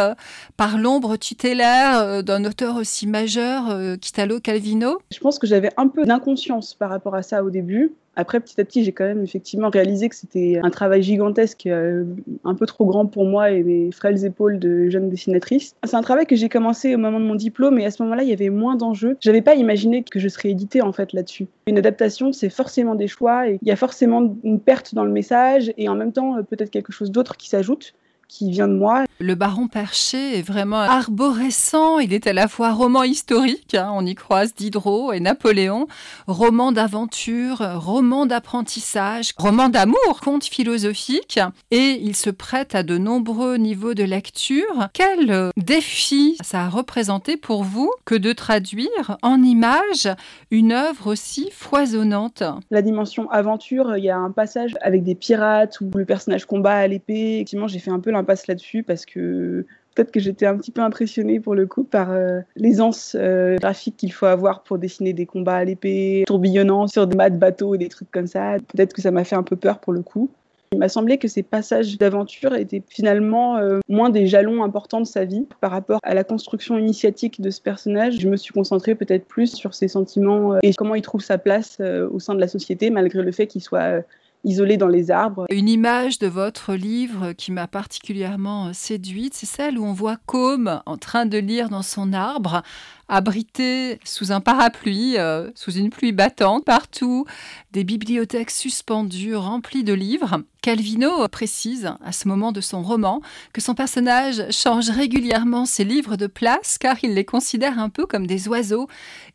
par 0.57 0.79
l'ombre 0.79 1.17
tutélaire 1.17 2.23
d'un 2.23 2.45
auteur 2.45 2.77
aussi 2.77 3.07
majeur 3.07 3.97
qu'Italo 4.01 4.41
Calvino? 4.41 4.99
Je 5.13 5.19
pense 5.19 5.39
que 5.39 5.47
j'avais 5.47 5.71
un 5.77 5.89
peu 5.89 6.05
d'inconscience 6.05 6.75
par 6.75 6.91
rapport 6.91 7.15
à 7.15 7.23
ça 7.23 7.43
au 7.43 7.51
début. 7.51 7.93
Après, 8.21 8.39
petit 8.39 8.61
à 8.61 8.65
petit, 8.67 8.85
j'ai 8.85 8.93
quand 8.93 9.07
même 9.07 9.25
effectivement 9.25 9.71
réalisé 9.71 10.11
que 10.11 10.15
c'était 10.15 10.61
un 10.63 10.69
travail 10.69 11.03
gigantesque, 11.03 11.67
euh, 11.67 12.05
un 12.45 12.55
peu 12.55 12.67
trop 12.67 12.85
grand 12.85 13.07
pour 13.07 13.25
moi 13.25 13.51
et 13.51 13.63
mes 13.63 13.91
frêles 13.93 14.27
épaules 14.27 14.59
de 14.59 14.91
jeune 14.91 15.09
dessinatrice. 15.09 15.75
C'est 15.85 15.97
un 15.97 16.03
travail 16.03 16.27
que 16.27 16.37
j'ai 16.37 16.51
commencé 16.51 16.95
au 16.95 16.99
moment 16.99 17.19
de 17.19 17.25
mon 17.25 17.35
diplôme 17.35 17.79
et 17.79 17.87
à 17.87 17.91
ce 17.91 18.03
moment-là, 18.03 18.23
il 18.23 18.29
y 18.29 18.33
avait 18.35 18.51
moins 18.51 18.77
d'enjeux. 18.77 19.17
J'avais 19.21 19.41
pas 19.41 19.55
imaginé 19.55 20.03
que 20.03 20.19
je 20.19 20.29
serais 20.29 20.51
éditée 20.51 20.83
en 20.83 20.93
fait 20.93 21.15
là-dessus. 21.15 21.47
Une 21.67 21.79
adaptation, 21.79 22.33
c'est 22.33 22.51
forcément 22.51 22.95
des 22.95 23.09
choix 23.09 23.49
et 23.49 23.59
il 23.63 23.69
y 23.69 23.73
a 23.73 23.77
forcément 23.77 24.37
une 24.45 24.61
perte 24.61 24.95
dans 24.95 25.05
le 25.05 25.13
message 25.13 25.73
et 25.79 25.89
en 25.89 25.95
même 25.95 26.13
temps 26.13 26.37
euh, 26.37 26.43
peut-être 26.43 26.71
quelque 26.71 26.93
chose 26.93 27.11
d'autre 27.11 27.39
qui 27.39 27.49
s'ajoute 27.49 27.95
qui 28.31 28.51
vient 28.51 28.69
de 28.69 28.75
moi. 28.75 29.05
Le 29.19 29.35
baron 29.35 29.67
Perché 29.67 30.39
est 30.39 30.43
vraiment 30.43 30.79
arborescent. 30.79 31.99
Il 31.99 32.15
est 32.15 32.27
à 32.27 32.33
la 32.33 32.49
fois 32.49 32.73
roman 32.73 33.03
historique, 33.03 33.75
hein, 33.75 33.91
on 33.93 34.07
y 34.07 34.15
croise 34.15 34.55
Diderot 34.55 35.13
et 35.13 35.21
Napoléon, 35.21 35.89
roman 36.27 36.71
d'aventure, 36.73 37.59
roman 37.59 38.27
d'apprentissage, 38.27 39.33
roman 39.37 39.69
d'amour, 39.69 40.21
conte 40.23 40.45
philosophique, 40.45 41.41
et 41.71 41.99
il 42.01 42.15
se 42.15 42.31
prête 42.31 42.75
à 42.75 42.83
de 42.83 42.97
nombreux 42.99 43.57
niveaux 43.57 43.95
de 43.95 44.05
lecture. 44.05 44.89
Quel 44.93 45.51
défi 45.57 46.37
ça 46.41 46.65
a 46.65 46.69
représenté 46.69 47.37
pour 47.37 47.65
vous 47.65 47.93
que 48.05 48.15
de 48.15 48.33
traduire 48.33 49.19
en 49.23 49.43
images 49.43 50.09
une 50.53 50.73
œuvre 50.73 51.09
aussi 51.09 51.51
foisonnante? 51.53 52.45
La 52.71 52.83
dimension 52.83 53.29
aventure, 53.31 53.97
il 53.97 54.05
y 54.05 54.11
a 54.11 54.17
un 54.17 54.31
passage 54.31 54.77
avec 54.81 55.03
des 55.03 55.17
pirates 55.17 55.81
où 55.81 55.91
le 55.95 56.05
personnage 56.05 56.47
combat 56.47 56.77
à 56.77 56.87
l'épée. 56.87 57.35
Effectivement, 57.35 57.67
j'ai 57.67 57.81
fait 57.81 57.91
un 57.91 57.99
peu 58.01 58.11
passe 58.25 58.47
là-dessus 58.47 58.83
parce 58.83 59.07
que 59.07 59.67
peut-être 59.95 60.11
que 60.13 60.21
j'étais 60.21 60.47
un 60.47 60.57
petit 60.57 60.71
peu 60.71 60.83
impressionnée 60.83 61.41
pour 61.41 61.55
le 61.55 61.67
coup 61.67 61.85
par 61.85 62.11
euh, 62.11 62.41
l'aisance 62.57 63.17
euh, 63.19 63.57
graphique 63.57 63.97
qu'il 63.97 64.13
faut 64.13 64.27
avoir 64.27 64.63
pour 64.63 64.79
dessiner 64.79 65.13
des 65.13 65.27
combats 65.27 65.57
à 65.57 65.65
l'épée, 65.65 66.25
tourbillonnant 66.27 66.87
sur 66.87 67.07
des 67.07 67.17
mâts 67.17 67.31
de 67.31 67.39
bateaux 67.39 67.75
et 67.75 67.79
des 67.79 67.89
trucs 67.89 68.11
comme 68.11 68.27
ça. 68.27 68.57
Peut-être 68.69 68.93
que 68.93 69.03
ça 69.03 69.11
m'a 69.11 69.25
fait 69.25 69.37
un 69.37 69.43
peu 69.43 69.57
peur 69.57 69.79
pour 69.81 69.93
le 69.93 70.03
coup. 70.03 70.31
Il 70.73 70.79
m'a 70.79 70.89
semblé 70.89 71.19
que 71.19 71.27
ces 71.27 71.43
passages 71.43 71.99
d'aventure 71.99 72.55
étaient 72.55 72.83
finalement 72.89 73.57
euh, 73.57 73.81
moins 73.89 74.09
des 74.09 74.29
jalons 74.29 74.63
importants 74.63 75.01
de 75.01 75.07
sa 75.07 75.25
vie 75.25 75.45
par 75.61 75.73
rapport 75.73 75.99
à 76.05 76.15
la 76.15 76.23
construction 76.23 76.79
initiatique 76.79 77.41
de 77.41 77.51
ce 77.51 77.61
personnage. 77.61 78.21
Je 78.21 78.29
me 78.29 78.37
suis 78.37 78.55
concentrée 78.55 78.95
peut-être 78.95 79.27
plus 79.27 79.53
sur 79.53 79.75
ses 79.75 79.89
sentiments 79.89 80.57
et 80.63 80.73
comment 80.75 80.95
il 80.95 81.03
trouve 81.03 81.23
sa 81.23 81.39
place 81.39 81.81
au 81.81 82.21
sein 82.21 82.37
de 82.37 82.41
la 82.41 82.47
société 82.47 82.91
malgré 82.91 83.21
le 83.21 83.33
fait 83.33 83.49
qu'il 83.49 83.63
soit 83.63 84.05
isolé 84.45 84.77
dans 84.77 84.89
les 84.89 85.11
arbres. 85.11 85.47
Une 85.51 85.69
image 85.69 86.19
de 86.19 86.27
votre 86.27 86.75
livre 86.75 87.33
qui 87.33 87.53
m'a 87.53 87.67
particulièrement 87.67 88.69
euh, 88.69 88.71
séduite, 88.73 89.35
c'est 89.35 89.47
celle 89.47 89.79
où 89.79 89.85
on 89.85 89.93
voit 89.93 90.17
Côme 90.27 90.83
en 90.87 90.97
train 90.97 91.27
de 91.27 91.39
lire 91.39 91.69
dans 91.69 91.83
son 91.83 92.13
arbre 92.13 92.63
abrité 93.11 93.99
sous 94.05 94.33
un 94.33 94.41
parapluie, 94.41 95.19
euh, 95.19 95.51
sous 95.55 95.73
une 95.73 95.91
pluie 95.91 96.13
battante, 96.13 96.65
partout, 96.65 97.27
des 97.73 97.85
bibliothèques 97.85 98.51
suspendues, 98.51 99.37
remplies 99.37 99.85
de 99.85 99.93
livres. 99.93 100.43
Calvino 100.63 101.27
précise 101.29 101.93
à 102.05 102.13
ce 102.13 102.29
moment 102.29 102.53
de 102.53 102.61
son 102.61 102.83
roman 102.83 103.21
que 103.53 103.61
son 103.61 103.75
personnage 103.75 104.51
change 104.51 104.91
régulièrement 104.91 105.65
ses 105.65 105.85
livres 105.85 106.17
de 106.17 106.27
place 106.27 106.79
car 106.79 106.97
il 107.03 107.15
les 107.15 107.25
considère 107.25 107.79
un 107.79 107.89
peu 107.89 108.07
comme 108.07 108.27
des 108.27 108.47
oiseaux 108.47 108.87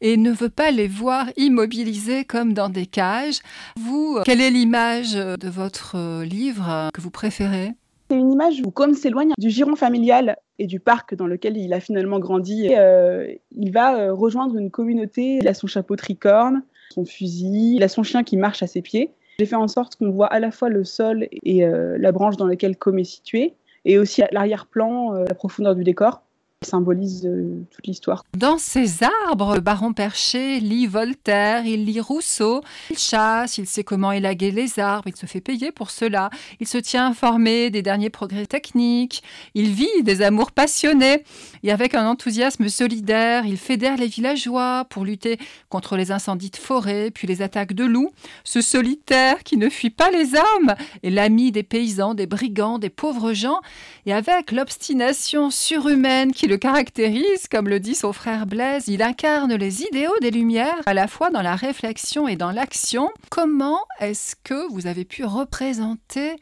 et 0.01 0.17
ne 0.17 0.31
veut 0.31 0.49
pas 0.49 0.71
les 0.71 0.87
voir 0.87 1.27
immobilisés 1.35 2.25
comme 2.25 2.53
dans 2.53 2.69
des 2.69 2.85
cages. 2.85 3.39
Vous, 3.77 4.19
quelle 4.23 4.41
est 4.41 4.51
l'image 4.51 5.13
de 5.13 5.49
votre 5.49 6.23
livre 6.23 6.89
que 6.93 7.01
vous 7.01 7.11
préférez? 7.11 7.73
C'est 8.09 8.17
une 8.17 8.31
image 8.31 8.61
où 8.65 8.71
comme 8.71 8.93
s'éloigne 8.93 9.31
du 9.37 9.49
giron 9.49 9.75
familial 9.75 10.37
et 10.59 10.67
du 10.67 10.79
parc 10.79 11.15
dans 11.15 11.27
lequel 11.27 11.57
il 11.57 11.73
a 11.73 11.79
finalement 11.79 12.19
grandi. 12.19 12.69
Euh, 12.71 13.27
il 13.51 13.71
va 13.71 13.97
euh, 13.97 14.13
rejoindre 14.13 14.57
une 14.57 14.71
communauté. 14.71 15.39
Il 15.41 15.47
a 15.47 15.53
son 15.53 15.67
chapeau 15.67 15.95
tricorne, 15.95 16.63
son 16.93 17.05
fusil, 17.05 17.75
il 17.75 17.83
a 17.83 17.87
son 17.87 18.03
chien 18.03 18.23
qui 18.23 18.37
marche 18.37 18.63
à 18.63 18.67
ses 18.67 18.81
pieds. 18.81 19.11
J'ai 19.39 19.45
fait 19.45 19.55
en 19.55 19.67
sorte 19.67 19.95
qu'on 19.95 20.11
voit 20.11 20.27
à 20.27 20.39
la 20.39 20.51
fois 20.51 20.69
le 20.69 20.83
sol 20.83 21.27
et 21.31 21.65
euh, 21.65 21.97
la 21.99 22.11
branche 22.11 22.37
dans 22.37 22.47
laquelle 22.47 22.77
Com 22.77 22.99
est 22.99 23.03
situé, 23.03 23.53
et 23.83 23.97
aussi 23.97 24.21
l'arrière-plan, 24.31 25.11
la 25.13 25.35
profondeur 25.35 25.75
du 25.75 25.83
décor 25.83 26.21
symbolise 26.65 27.25
euh, 27.25 27.63
toute 27.71 27.87
l'histoire. 27.87 28.23
Dans 28.37 28.57
ces 28.57 29.03
arbres, 29.27 29.59
baron 29.59 29.93
perché 29.93 30.59
lit 30.59 30.87
Voltaire, 30.87 31.65
il 31.65 31.85
lit 31.85 31.99
Rousseau, 31.99 32.61
il 32.89 32.97
chasse, 32.97 33.57
il 33.57 33.67
sait 33.67 33.83
comment 33.83 34.11
élaguer 34.11 34.51
les 34.51 34.79
arbres, 34.79 35.07
il 35.07 35.15
se 35.15 35.25
fait 35.25 35.41
payer 35.41 35.71
pour 35.71 35.91
cela, 35.91 36.29
il 36.59 36.67
se 36.67 36.77
tient 36.77 37.07
informé 37.07 37.69
des 37.69 37.81
derniers 37.81 38.09
progrès 38.09 38.45
techniques, 38.45 39.23
il 39.53 39.69
vit 39.71 40.03
des 40.03 40.21
amours 40.21 40.51
passionnés 40.51 41.23
et 41.63 41.71
avec 41.71 41.95
un 41.95 42.07
enthousiasme 42.07 42.67
solidaire, 42.69 43.45
il 43.45 43.57
fédère 43.57 43.97
les 43.97 44.07
villageois 44.07 44.85
pour 44.89 45.05
lutter 45.05 45.37
contre 45.69 45.95
les 45.95 46.11
incendies 46.11 46.49
de 46.49 46.57
forêt, 46.57 47.11
puis 47.11 47.27
les 47.27 47.41
attaques 47.41 47.73
de 47.73 47.85
loups. 47.85 48.11
Ce 48.43 48.61
solitaire 48.61 49.43
qui 49.43 49.57
ne 49.57 49.69
fuit 49.69 49.89
pas 49.89 50.11
les 50.11 50.35
hommes 50.35 50.75
est 51.03 51.09
l'ami 51.09 51.51
des 51.51 51.63
paysans, 51.63 52.13
des 52.13 52.27
brigands, 52.27 52.79
des 52.79 52.89
pauvres 52.89 53.33
gens 53.33 53.59
et 54.05 54.13
avec 54.13 54.51
l'obstination 54.51 55.49
surhumaine 55.49 56.31
qui 56.31 56.47
le 56.47 56.54
caractérise, 56.55 57.47
comme 57.49 57.67
le 57.67 57.79
dit 57.79 57.95
son 57.95 58.13
frère 58.13 58.45
Blaise, 58.45 58.87
il 58.87 59.01
incarne 59.01 59.53
les 59.53 59.83
idéaux 59.83 60.15
des 60.21 60.31
Lumières, 60.31 60.81
à 60.85 60.93
la 60.93 61.07
fois 61.07 61.29
dans 61.29 61.41
la 61.41 61.55
réflexion 61.55 62.27
et 62.27 62.35
dans 62.35 62.51
l'action. 62.51 63.09
Comment 63.29 63.79
est-ce 63.99 64.35
que 64.43 64.71
vous 64.71 64.87
avez 64.87 65.05
pu 65.05 65.23
représenter 65.23 66.35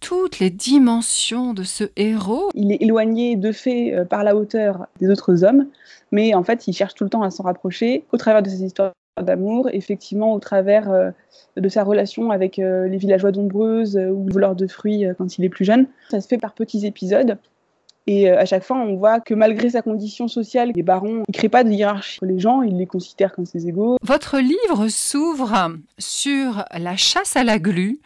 toutes 0.00 0.38
les 0.38 0.50
dimensions 0.50 1.52
de 1.52 1.62
ce 1.62 1.84
héros? 1.96 2.50
Il 2.54 2.72
est 2.72 2.82
éloigné 2.82 3.36
de 3.36 3.52
fait 3.52 3.92
euh, 3.92 4.04
par 4.04 4.24
la 4.24 4.36
hauteur 4.36 4.86
des 5.00 5.08
autres 5.10 5.44
hommes, 5.44 5.66
mais 6.12 6.34
en 6.34 6.42
fait, 6.42 6.66
il 6.66 6.72
cherche 6.72 6.94
tout 6.94 7.04
le 7.04 7.10
temps 7.10 7.22
à 7.22 7.30
s'en 7.30 7.44
rapprocher 7.44 8.04
au 8.12 8.16
travers 8.16 8.42
de 8.42 8.48
ses 8.48 8.64
histoires 8.64 8.92
d'amour, 9.20 9.68
effectivement 9.72 10.32
au 10.32 10.38
travers 10.38 10.90
euh, 10.90 11.10
de 11.56 11.68
sa 11.68 11.84
relation 11.84 12.30
avec 12.30 12.58
euh, 12.58 12.88
les 12.88 12.96
villageois 12.96 13.32
d'Ombreuse 13.32 13.96
ou 13.96 14.26
le 14.26 14.32
voleur 14.32 14.54
de 14.54 14.66
fruits 14.66 15.04
quand 15.18 15.38
il 15.38 15.44
est 15.44 15.50
plus 15.50 15.64
jeune. 15.64 15.86
Ça 16.10 16.20
se 16.20 16.28
fait 16.28 16.38
par 16.38 16.54
petits 16.54 16.86
épisodes 16.86 17.36
et 18.06 18.30
euh, 18.30 18.38
à 18.38 18.44
chaque 18.44 18.64
fois, 18.64 18.76
on 18.78 18.96
voit 18.96 19.20
que 19.20 19.34
malgré 19.34 19.70
sa 19.70 19.82
condition 19.82 20.28
sociale, 20.28 20.72
les 20.74 20.82
barons 20.82 21.22
ne 21.28 21.32
créent 21.32 21.48
pas 21.48 21.64
de 21.64 21.70
hiérarchie. 21.70 22.18
Les 22.22 22.38
gens, 22.38 22.62
ils 22.62 22.76
les 22.76 22.86
considèrent 22.86 23.32
comme 23.32 23.46
ses 23.46 23.68
égaux. 23.68 23.96
Votre 24.02 24.38
livre 24.38 24.88
s'ouvre 24.88 25.76
sur 25.98 26.64
la 26.76 26.96
chasse 26.96 27.36
à 27.36 27.44
la 27.44 27.58
glu, 27.58 28.00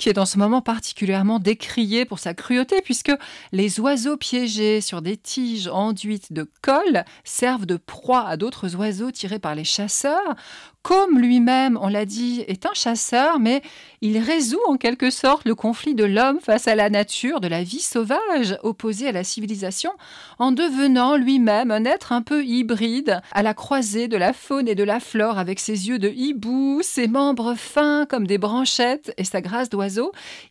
qui 0.00 0.08
est 0.08 0.18
en 0.18 0.24
ce 0.24 0.38
moment 0.38 0.62
particulièrement 0.62 1.38
décriée 1.38 2.06
pour 2.06 2.18
sa 2.18 2.32
cruauté, 2.32 2.80
puisque 2.82 3.12
les 3.52 3.80
oiseaux 3.80 4.16
piégés 4.16 4.80
sur 4.80 5.02
des 5.02 5.18
tiges 5.18 5.68
enduites 5.68 6.32
de 6.32 6.50
colle 6.62 7.04
servent 7.22 7.66
de 7.66 7.76
proie 7.76 8.26
à 8.26 8.38
d'autres 8.38 8.76
oiseaux 8.76 9.10
tirés 9.10 9.38
par 9.38 9.54
les 9.54 9.64
chasseurs. 9.64 10.34
Comme 10.82 11.18
lui-même, 11.18 11.78
on 11.82 11.88
l'a 11.88 12.06
dit, 12.06 12.42
est 12.48 12.64
un 12.64 12.72
chasseur, 12.72 13.38
mais 13.38 13.60
il 14.00 14.16
résout 14.16 14.62
en 14.66 14.78
quelque 14.78 15.10
sorte 15.10 15.44
le 15.44 15.54
conflit 15.54 15.94
de 15.94 16.04
l'homme 16.04 16.40
face 16.40 16.66
à 16.66 16.74
la 16.74 16.88
nature, 16.88 17.40
de 17.40 17.48
la 17.48 17.62
vie 17.62 17.82
sauvage 17.82 18.56
opposée 18.62 19.06
à 19.06 19.12
la 19.12 19.22
civilisation, 19.22 19.92
en 20.38 20.52
devenant 20.52 21.16
lui-même 21.16 21.70
un 21.70 21.84
être 21.84 22.12
un 22.12 22.22
peu 22.22 22.42
hybride, 22.46 23.20
à 23.32 23.42
la 23.42 23.52
croisée 23.52 24.08
de 24.08 24.16
la 24.16 24.32
faune 24.32 24.68
et 24.68 24.74
de 24.74 24.82
la 24.82 25.00
flore, 25.00 25.38
avec 25.38 25.60
ses 25.60 25.88
yeux 25.88 25.98
de 25.98 26.08
hibou, 26.08 26.80
ses 26.82 27.08
membres 27.08 27.54
fins 27.54 28.06
comme 28.08 28.26
des 28.26 28.38
branchettes 28.38 29.12
et 29.18 29.24
sa 29.24 29.42
grâce 29.42 29.68
d'oiseau. 29.68 29.89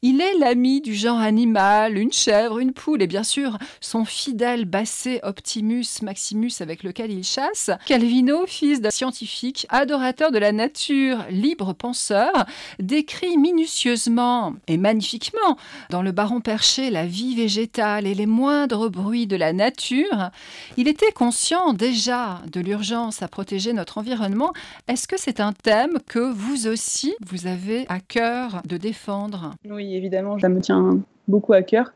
Il 0.02 0.22
est 0.22 0.38
l'ami 0.38 0.82
du 0.82 0.96
genre 0.96 1.20
animal, 1.20 1.98
une 1.98 2.12
chèvre, 2.12 2.60
une 2.60 2.74
poule 2.74 3.02
et 3.02 3.08
bien 3.08 3.24
sûr 3.24 3.58
son 3.82 4.06
fidèle 4.06 4.66
basset 4.66 5.20
Optimus 5.24 5.86
Maximus 6.02 6.54
avec 6.60 6.84
lequel 6.84 7.12
il 7.12 7.24
chasse. 7.24 7.70
Calvino, 7.86 8.46
fils 8.48 8.82
d'un 8.82 8.90
scientifique, 8.90 9.66
adorateur 9.70 10.32
de 10.32 10.38
la 10.40 10.52
nature, 10.52 11.26
libre 11.30 11.74
penseur, 11.74 12.32
décrit 12.80 13.38
minutieusement 13.38 14.56
et 14.68 14.78
magnifiquement 14.78 15.58
dans 15.90 16.02
le 16.02 16.12
Baron 16.12 16.42
Perché 16.42 16.90
la 16.90 17.06
vie 17.06 17.36
végétale 17.36 18.08
et 18.08 18.14
les 18.14 18.26
moindres 18.26 18.90
bruits 18.90 19.28
de 19.28 19.36
la 19.36 19.54
nature. 19.54 20.30
Il 20.78 20.88
était 20.88 21.12
conscient 21.12 21.74
déjà 21.74 22.42
de 22.52 22.60
l'urgence 22.60 23.22
à 23.22 23.28
protéger 23.28 23.74
notre 23.74 23.98
environnement. 23.98 24.54
Est-ce 24.88 25.08
que 25.08 25.20
c'est 25.20 25.40
un 25.40 25.54
thème 25.54 26.00
que 26.08 26.20
vous 26.20 26.68
aussi, 26.68 27.14
vous 27.26 27.48
avez 27.48 27.86
à 27.90 28.00
cœur 28.00 28.62
de 28.66 28.78
défendre? 28.78 29.29
Oui, 29.70 29.96
évidemment, 29.96 30.40
ça 30.40 30.50
me 30.50 30.60
tient 30.62 31.00
beaucoup 31.28 31.54
à 31.54 31.62
cœur. 31.62 31.94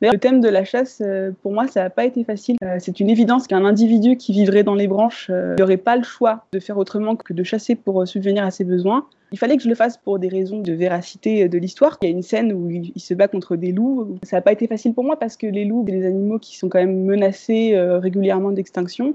le 0.00 0.16
thème 0.18 0.40
de 0.40 0.48
la 0.48 0.64
chasse, 0.64 1.02
euh, 1.04 1.32
pour 1.42 1.52
moi, 1.52 1.66
ça 1.66 1.82
n'a 1.82 1.90
pas 1.90 2.04
été 2.04 2.24
facile. 2.24 2.56
Euh, 2.62 2.76
c'est 2.78 3.00
une 3.00 3.08
évidence 3.08 3.46
qu'un 3.46 3.64
individu 3.64 4.16
qui 4.16 4.32
vivrait 4.32 4.62
dans 4.62 4.74
les 4.74 4.86
branches 4.86 5.28
euh, 5.30 5.56
n'aurait 5.56 5.78
pas 5.78 5.96
le 5.96 6.02
choix 6.02 6.44
de 6.52 6.60
faire 6.60 6.76
autrement 6.76 7.16
que 7.16 7.32
de 7.32 7.42
chasser 7.42 7.74
pour 7.74 8.06
subvenir 8.06 8.44
à 8.44 8.50
ses 8.50 8.64
besoins. 8.64 9.06
Il 9.32 9.38
fallait 9.38 9.56
que 9.56 9.62
je 9.62 9.68
le 9.68 9.74
fasse 9.74 9.96
pour 9.96 10.18
des 10.18 10.28
raisons 10.28 10.60
de 10.60 10.72
véracité 10.72 11.48
de 11.48 11.58
l'histoire. 11.58 11.98
Il 12.02 12.08
y 12.08 12.12
a 12.12 12.14
une 12.14 12.22
scène 12.22 12.52
où 12.52 12.70
il, 12.70 12.92
se 13.00 13.14
bat 13.14 13.26
contre 13.26 13.56
des 13.56 13.72
loups. 13.72 14.18
Ça 14.22 14.36
n'a 14.36 14.42
pas 14.42 14.52
été 14.52 14.68
facile 14.68 14.94
pour 14.94 15.02
moi 15.02 15.18
parce 15.18 15.36
que 15.36 15.46
les 15.46 15.64
loups, 15.64 15.84
c'est 15.88 15.92
des 15.92 16.06
animaux 16.06 16.38
qui 16.38 16.56
sont 16.56 16.68
quand 16.68 16.78
même 16.78 17.04
menacés 17.04 17.76
régulièrement 17.76 18.52
d'extinction 18.52 19.14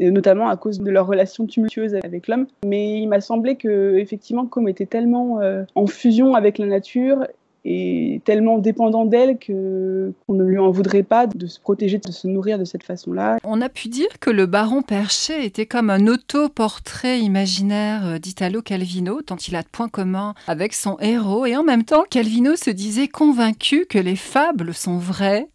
notamment 0.00 0.48
à 0.48 0.56
cause 0.56 0.78
de 0.80 0.90
leur 0.90 1.06
relation 1.06 1.46
tumultueuse 1.46 1.94
avec 2.02 2.28
l'homme. 2.28 2.46
Mais 2.64 3.00
il 3.00 3.06
m'a 3.06 3.20
semblé 3.20 3.56
que 3.56 3.96
effectivement, 3.98 4.46
comme 4.46 4.68
était 4.68 4.86
tellement 4.86 5.40
en 5.74 5.86
fusion 5.86 6.34
avec 6.34 6.58
la 6.58 6.66
nature 6.66 7.26
est 7.64 8.24
tellement 8.24 8.58
dépendant 8.58 9.04
d'elle 9.04 9.38
que 9.38 10.12
qu'on 10.26 10.34
ne 10.34 10.44
lui 10.44 10.58
en 10.58 10.70
voudrait 10.70 11.02
pas 11.02 11.26
de 11.26 11.46
se 11.46 11.60
protéger, 11.60 11.98
de 11.98 12.12
se 12.12 12.26
nourrir 12.26 12.58
de 12.58 12.64
cette 12.64 12.84
façon-là. 12.84 13.38
On 13.44 13.60
a 13.60 13.68
pu 13.68 13.88
dire 13.88 14.08
que 14.20 14.30
le 14.30 14.46
baron 14.46 14.82
Perché 14.82 15.44
était 15.44 15.66
comme 15.66 15.90
un 15.90 16.06
autoportrait 16.06 17.20
imaginaire 17.20 18.06
euh, 18.06 18.18
d'Italo 18.18 18.62
Calvino, 18.62 19.20
tant 19.22 19.36
il 19.36 19.56
a 19.56 19.62
de 19.62 19.68
points 19.68 19.88
communs 19.88 20.34
avec 20.46 20.72
son 20.72 20.98
héros, 21.00 21.46
et 21.46 21.56
en 21.56 21.62
même 21.62 21.84
temps, 21.84 22.04
Calvino 22.08 22.56
se 22.56 22.70
disait 22.70 23.08
convaincu 23.08 23.86
que 23.88 23.98
les 23.98 24.16
fables 24.16 24.74
sont 24.74 24.98
vraies 24.98 25.48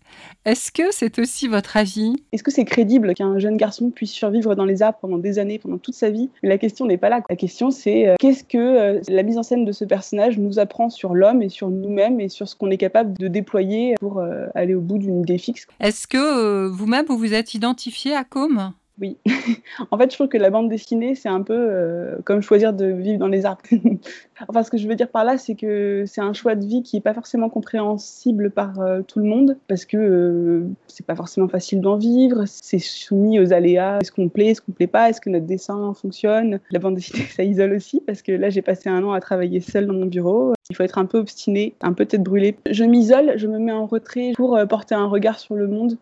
est-ce 0.46 0.72
que 0.72 0.84
c'est 0.92 1.18
aussi 1.20 1.48
votre 1.48 1.76
avis? 1.78 2.16
Est-ce 2.32 2.44
que 2.44 2.52
c'est 2.52 2.66
crédible 2.66 3.14
qu'un 3.16 3.40
jeune 3.40 3.58
garçon 3.58 3.90
puisse 3.90 4.12
survivre 4.12 4.56
dans 4.56 4.66
les 4.66 4.82
arbres 4.84 5.00
pendant 5.02 5.18
des 5.18 5.40
années, 5.40 5.60
pendant 5.60 5.78
toute 5.78 5.96
sa 5.96 6.10
vie? 6.10 6.30
Mais 6.44 6.50
la 6.50 6.58
question 6.58 6.86
n'est 6.86 6.98
pas 6.98 7.10
là. 7.10 7.22
La 7.30 7.36
question 7.36 7.72
c'est 7.72 8.08
euh, 8.08 8.16
qu'est-ce 8.20 8.44
que 8.44 8.58
euh, 8.58 9.02
la 9.08 9.24
mise 9.24 9.38
en 9.38 9.44
scène 9.44 9.66
de 9.66 9.72
ce 9.72 9.86
personnage 9.86 10.38
nous 10.38 10.60
apprend 10.60 10.90
sur 10.90 11.16
l'homme 11.16 11.42
et 11.42 11.50
sur 11.50 11.70
nous-mêmes 11.70 12.20
et 12.20 12.30
sur 12.30 12.48
ce 12.48 12.56
qu'on 12.56 12.70
est 12.70 12.78
capable 12.78 13.18
de 13.18 13.28
déployer 13.28 13.96
pour 14.00 14.20
euh, 14.20 14.46
aller 14.54 14.76
au 14.76 14.82
bout 14.82 14.98
d'une 14.98 15.22
idée 15.22 15.38
fixe. 15.38 15.66
Est-ce 15.80 16.08
que 16.08 16.68
vous-même 16.68 17.06
vous 17.08 17.18
vous 17.18 17.34
êtes 17.34 17.54
identifié 17.54 18.16
à 18.16 18.24
Com 18.24 18.74
oui. 19.02 19.18
en 19.92 19.98
fait, 19.98 20.10
je 20.10 20.16
trouve 20.16 20.30
que 20.30 20.38
la 20.38 20.50
bande 20.50 20.70
dessinée, 20.70 21.16
c'est 21.16 21.28
un 21.28 21.42
peu 21.42 21.54
euh, 21.54 22.16
comme 22.24 22.42
choisir 22.42 22.72
de 22.72 22.86
vivre 22.86 23.20
dans 23.20 23.28
les 23.28 23.46
arbres. 23.46 23.62
enfin, 24.48 24.64
ce 24.64 24.72
que 24.72 24.78
je 24.78 24.88
veux 24.88 24.96
dire 24.96 25.10
par 25.10 25.26
là, 25.26 25.38
c'est 25.38 25.56
que 25.56 26.06
c'est 26.08 26.22
un 26.22 26.32
choix 26.32 26.56
de 26.56 26.66
vie 26.66 26.82
qui 26.82 26.96
n'est 26.96 27.02
pas 27.02 27.14
forcément 27.14 27.50
compréhensible 27.50 28.52
par 28.52 28.80
euh, 28.80 29.02
tout 29.02 29.20
le 29.20 29.26
monde, 29.26 29.58
parce 29.68 29.84
que 29.84 29.98
euh, 29.98 30.68
c'est 30.88 31.06
pas 31.06 31.16
forcément 31.16 31.50
facile 31.50 31.82
d'en 31.82 31.98
vivre, 31.98 32.44
c'est 32.46 32.80
soumis 32.80 33.40
aux 33.40 33.52
aléas. 33.52 34.00
Est-ce 34.00 34.14
qu'on 34.14 34.30
plaît, 34.30 34.48
est-ce 34.48 34.62
qu'on 34.62 34.72
plaît 34.72 34.88
pas, 34.88 35.10
est-ce 35.10 35.20
que 35.20 35.30
notre 35.30 35.46
dessin 35.46 35.94
fonctionne? 35.94 36.60
La 36.72 36.80
bande 36.80 36.96
dessinée, 36.96 37.26
ça 37.36 37.44
isole 37.44 37.74
aussi, 37.74 38.00
parce 38.00 38.22
que 38.22 38.32
là, 38.32 38.50
j'ai 38.50 38.62
passé 38.62 38.90
un 38.90 39.04
an 39.04 39.12
à 39.12 39.20
travailler 39.20 39.60
seule 39.60 39.88
dans 39.88 39.94
mon 39.94 40.06
bureau. 40.06 40.54
Il 40.70 40.76
faut 40.76 40.84
être 40.84 40.98
un 40.98 41.06
peu 41.06 41.18
obstiné, 41.18 41.76
un 41.82 41.92
peu 41.92 42.06
tête 42.06 42.24
brûlée. 42.24 42.56
Je 42.72 42.86
m'isole, 42.86 43.34
je 43.36 43.48
me 43.48 43.60
mets 43.60 43.74
en 43.74 43.86
retrait 43.86 44.32
pour 44.36 44.58
porter 44.70 44.96
un 44.96 45.06
regard 45.06 45.38
sur 45.38 45.56
le 45.56 45.68
monde 45.68 45.98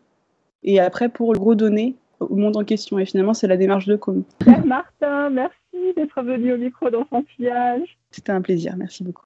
et 0.64 0.80
après 0.80 1.10
pour 1.10 1.36
redonner 1.36 1.96
au 2.20 2.36
monde 2.36 2.58
en 2.58 2.64
question. 2.64 3.00
Et 3.00 3.06
finalement, 3.06 3.34
c'est 3.34 3.48
la 3.48 3.58
démarche 3.58 3.86
de 3.86 3.96
Com. 3.96 4.24
Martin, 4.66 5.30
merci 5.30 5.58
d'être 5.96 6.22
venu 6.22 6.54
au 6.54 6.58
micro 6.58 6.90
d'enfantillage. 6.90 7.98
C'était 8.12 8.32
un 8.32 8.42
plaisir, 8.42 8.76
merci 8.78 9.04
beaucoup. 9.04 9.26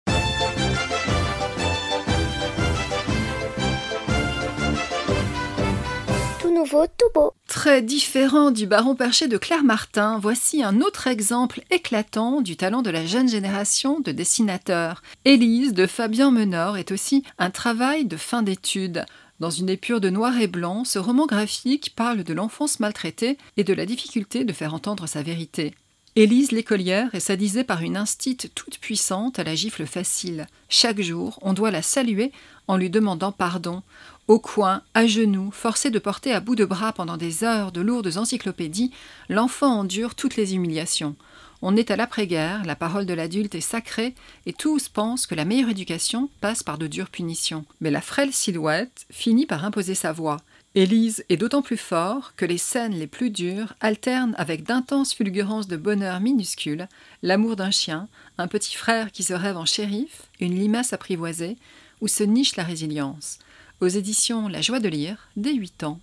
Tout 6.39 6.54
nouveau, 6.54 6.86
tout 6.86 7.10
beau. 7.13 7.34
Très 7.47 7.82
différent 7.82 8.52
du 8.52 8.67
baron 8.67 8.95
perché 8.95 9.28
de 9.28 9.38
Claire 9.38 9.63
Martin, 9.63 10.19
voici 10.21 10.63
un 10.63 10.82
autre 10.82 11.08
exemple 11.08 11.62
éclatant 11.71 12.41
du 12.41 12.56
talent 12.56 12.82
de 12.82 12.89
la 12.89 13.06
jeune 13.06 13.28
génération 13.28 14.00
de 14.00 14.12
dessinateurs. 14.12 15.02
Élise 15.26 15.73
de 15.73 15.86
Fabien 15.86 16.32
Menor 16.32 16.78
est 16.78 16.91
aussi 16.91 17.23
un 17.38 17.50
travail 17.50 18.06
de 18.06 18.17
fin 18.17 18.43
d'études. 18.43 19.06
Dans 19.39 19.52
une 19.52 19.69
épure 19.69 20.02
de 20.02 20.10
noir 20.10 20.36
et 20.41 20.47
blanc, 20.47 20.84
ce 20.84 20.97
roman 20.97 21.28
graphique 21.28 21.93
parle 21.95 22.23
de 22.23 22.34
l'enfance 22.34 22.80
maltraitée 22.80 23.38
et 23.56 23.63
de 23.63 23.73
la 23.73 23.86
difficulté 23.86 24.43
de 24.45 24.54
faire 24.54 24.73
entendre 24.73 25.06
sa 25.06 25.21
vérité. 25.21 25.76
Élise 26.15 26.52
l'écolière 26.52 27.13
est 27.13 27.19
sadisée 27.19 27.63
par 27.63 27.84
une 27.84 27.95
instite 27.95 28.52
toute 28.56 28.80
puissante 28.80 29.38
à 29.38 29.43
la 29.43 29.54
gifle 29.54 29.86
facile. 29.86 30.47
Chaque 30.69 31.02
jour, 31.02 31.38
on 31.43 31.54
doit 31.54 31.69
la 31.69 31.84
saluer 31.84 32.32
en 32.67 32.78
lui 32.78 32.89
demandant 32.89 33.32
pardon. 33.32 33.84
Au 34.28 34.39
coin, 34.39 34.82
à 34.95 35.06
genoux, 35.06 35.52
forcé 35.52 35.91
de 35.91 36.00
porter 36.00 36.34
à 36.34 36.39
bout 36.39 36.56
de 36.56 36.65
bras 36.65 36.91
pendant 36.91 37.17
des 37.17 37.43
heures 37.43 37.71
de 37.71 37.82
lourdes 37.82 38.17
encyclopédies, 38.17 38.91
l'enfant 39.30 39.82
endure 39.82 40.15
toutes 40.15 40.36
les 40.36 40.56
humiliations. 40.56 41.15
On 41.61 41.75
est 41.75 41.89
à 41.89 41.95
l'après-guerre, 41.95 42.63
la 42.65 42.75
parole 42.75 43.07
de 43.07 43.13
l'adulte 43.13 43.55
est 43.55 43.61
sacrée, 43.61 44.13
et 44.45 44.53
tous 44.53 44.89
pensent 44.89 45.25
que 45.25 45.33
la 45.33 45.45
meilleure 45.45 45.69
éducation 45.69 46.29
passe 46.39 46.61
par 46.61 46.77
de 46.77 46.85
dures 46.85 47.09
punitions. 47.09 47.65
Mais 47.81 47.89
la 47.89 48.01
frêle 48.01 48.31
silhouette 48.31 49.07
finit 49.09 49.47
par 49.47 49.65
imposer 49.65 49.95
sa 49.95 50.11
voix. 50.11 50.37
Élise 50.75 51.25
est 51.29 51.37
d'autant 51.37 51.63
plus 51.63 51.77
fort 51.77 52.33
que 52.35 52.45
les 52.45 52.59
scènes 52.59 52.93
les 52.93 53.07
plus 53.07 53.31
dures 53.31 53.73
alternent 53.79 54.35
avec 54.37 54.61
d'intenses 54.63 55.15
fulgurances 55.15 55.67
de 55.67 55.77
bonheur 55.77 56.19
minuscule, 56.19 56.87
l'amour 57.23 57.55
d'un 57.55 57.71
chien, 57.71 58.07
un 58.37 58.47
petit 58.47 58.75
frère 58.75 59.11
qui 59.11 59.23
se 59.23 59.33
rêve 59.33 59.57
en 59.57 59.65
shérif, 59.65 60.23
une 60.39 60.53
limace 60.53 60.93
apprivoisée, 60.93 61.57
où 62.01 62.07
se 62.07 62.23
niche 62.23 62.55
la 62.55 62.63
résilience. 62.63 63.39
Aux 63.81 63.87
éditions 63.87 64.47
La 64.47 64.61
joie 64.61 64.79
de 64.79 64.89
lire, 64.89 65.29
dès 65.35 65.53
8 65.53 65.83
ans. 65.83 65.99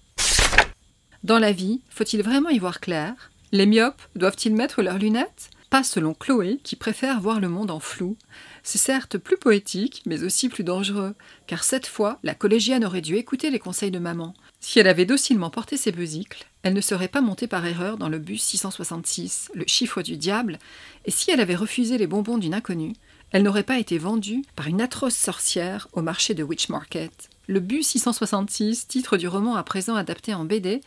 Dans 1.22 1.38
la 1.38 1.52
vie, 1.52 1.80
faut-il 1.88 2.22
vraiment 2.22 2.50
y 2.50 2.58
voir 2.58 2.80
clair? 2.80 3.30
Les 3.54 3.66
myopes 3.66 4.02
doivent-ils 4.16 4.52
mettre 4.52 4.82
leurs 4.82 4.98
lunettes? 4.98 5.48
Pas 5.70 5.84
selon 5.84 6.12
Chloé, 6.12 6.58
qui 6.64 6.74
préfère 6.74 7.20
voir 7.20 7.38
le 7.38 7.48
monde 7.48 7.70
en 7.70 7.78
flou. 7.78 8.16
C'est 8.64 8.78
certes 8.78 9.16
plus 9.16 9.36
poétique, 9.36 10.02
mais 10.06 10.24
aussi 10.24 10.48
plus 10.48 10.64
dangereux, 10.64 11.14
car 11.46 11.62
cette 11.62 11.86
fois, 11.86 12.18
la 12.24 12.34
collégienne 12.34 12.84
aurait 12.84 13.00
dû 13.00 13.14
écouter 13.14 13.50
les 13.50 13.60
conseils 13.60 13.92
de 13.92 14.00
maman. 14.00 14.34
Si 14.58 14.80
elle 14.80 14.88
avait 14.88 15.04
docilement 15.04 15.50
porté 15.50 15.76
ses 15.76 15.92
besicles, 15.92 16.46
elle 16.64 16.74
ne 16.74 16.80
serait 16.80 17.06
pas 17.06 17.20
montée 17.20 17.46
par 17.46 17.64
erreur 17.64 17.96
dans 17.96 18.08
le 18.08 18.18
bus 18.18 18.42
666, 18.42 19.52
le 19.54 19.64
chiffre 19.68 20.02
du 20.02 20.16
diable, 20.16 20.58
et 21.04 21.12
si 21.12 21.30
elle 21.30 21.40
avait 21.40 21.54
refusé 21.54 21.96
les 21.96 22.08
bonbons 22.08 22.38
d'une 22.38 22.54
inconnue, 22.54 22.94
elle 23.30 23.44
n'aurait 23.44 23.62
pas 23.62 23.78
été 23.78 23.98
vendue 23.98 24.42
par 24.56 24.66
une 24.66 24.80
atroce 24.80 25.14
sorcière 25.14 25.86
au 25.92 26.02
marché 26.02 26.34
de 26.34 26.42
Witch 26.42 26.70
Market. 26.70 27.30
Le 27.46 27.60
bus 27.60 27.88
666, 27.88 28.88
titre 28.88 29.18
du 29.18 29.28
roman 29.28 29.54
à 29.56 29.62
présent 29.62 29.96
adapté 29.96 30.32
en 30.32 30.46
BD, 30.46 30.80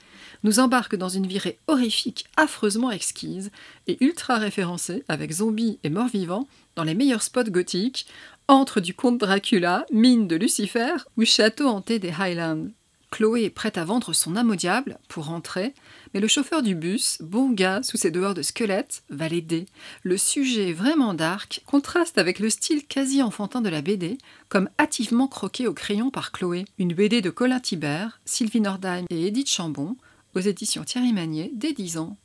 nous 0.43 0.59
embarque 0.59 0.95
dans 0.95 1.09
une 1.09 1.27
virée 1.27 1.59
horrifique, 1.67 2.25
affreusement 2.35 2.89
exquise 2.89 3.51
et 3.85 4.03
ultra 4.03 4.37
référencée 4.37 5.03
avec 5.07 5.31
zombies 5.31 5.77
et 5.83 5.89
morts 5.89 6.07
vivants 6.07 6.47
dans 6.75 6.83
les 6.83 6.95
meilleurs 6.95 7.21
spots 7.21 7.51
gothiques, 7.51 8.07
entre 8.47 8.79
du 8.79 8.95
comte 8.95 9.19
Dracula, 9.19 9.85
mine 9.91 10.27
de 10.27 10.35
Lucifer 10.35 10.95
ou 11.15 11.25
château 11.25 11.67
hanté 11.67 11.99
des 11.99 12.11
Highlands. 12.11 12.69
Chloé 13.09 13.45
est 13.45 13.49
prête 13.49 13.77
à 13.77 13.85
vendre 13.85 14.13
son 14.13 14.35
âme 14.35 14.51
au 14.51 14.55
diable 14.55 14.99
pour 15.07 15.25
rentrer, 15.25 15.73
mais 16.13 16.19
le 16.19 16.27
chauffeur 16.27 16.61
du 16.61 16.75
bus, 16.75 17.17
bon 17.21 17.49
gars 17.51 17.81
sous 17.81 17.97
ses 17.97 18.11
dehors 18.11 18.33
de 18.33 18.41
squelette, 18.41 19.03
va 19.09 19.29
l'aider. 19.29 19.65
Le 20.03 20.17
sujet 20.17 20.73
vraiment 20.73 21.13
dark 21.13 21.61
contraste 21.65 22.17
avec 22.17 22.39
le 22.39 22.49
style 22.49 22.85
quasi 22.85 23.21
enfantin 23.21 23.61
de 23.61 23.69
la 23.69 23.81
BD, 23.81 24.17
comme 24.49 24.69
hâtivement 24.79 25.27
croqué 25.27 25.67
au 25.67 25.73
crayon 25.73 26.11
par 26.11 26.31
Chloé. 26.31 26.65
Une 26.77 26.93
BD 26.93 27.21
de 27.21 27.29
Colin 27.29 27.59
Thibert, 27.59 28.19
Sylvie 28.25 28.61
Nordheim 28.61 29.05
et 29.09 29.25
Edith 29.25 29.49
Chambon, 29.49 29.95
aux 30.35 30.41
éditions 30.41 30.83
Thierry 30.83 31.13
Magnier, 31.13 31.49
dès 31.53 31.73
10 31.73 31.97
ans. 31.97 32.17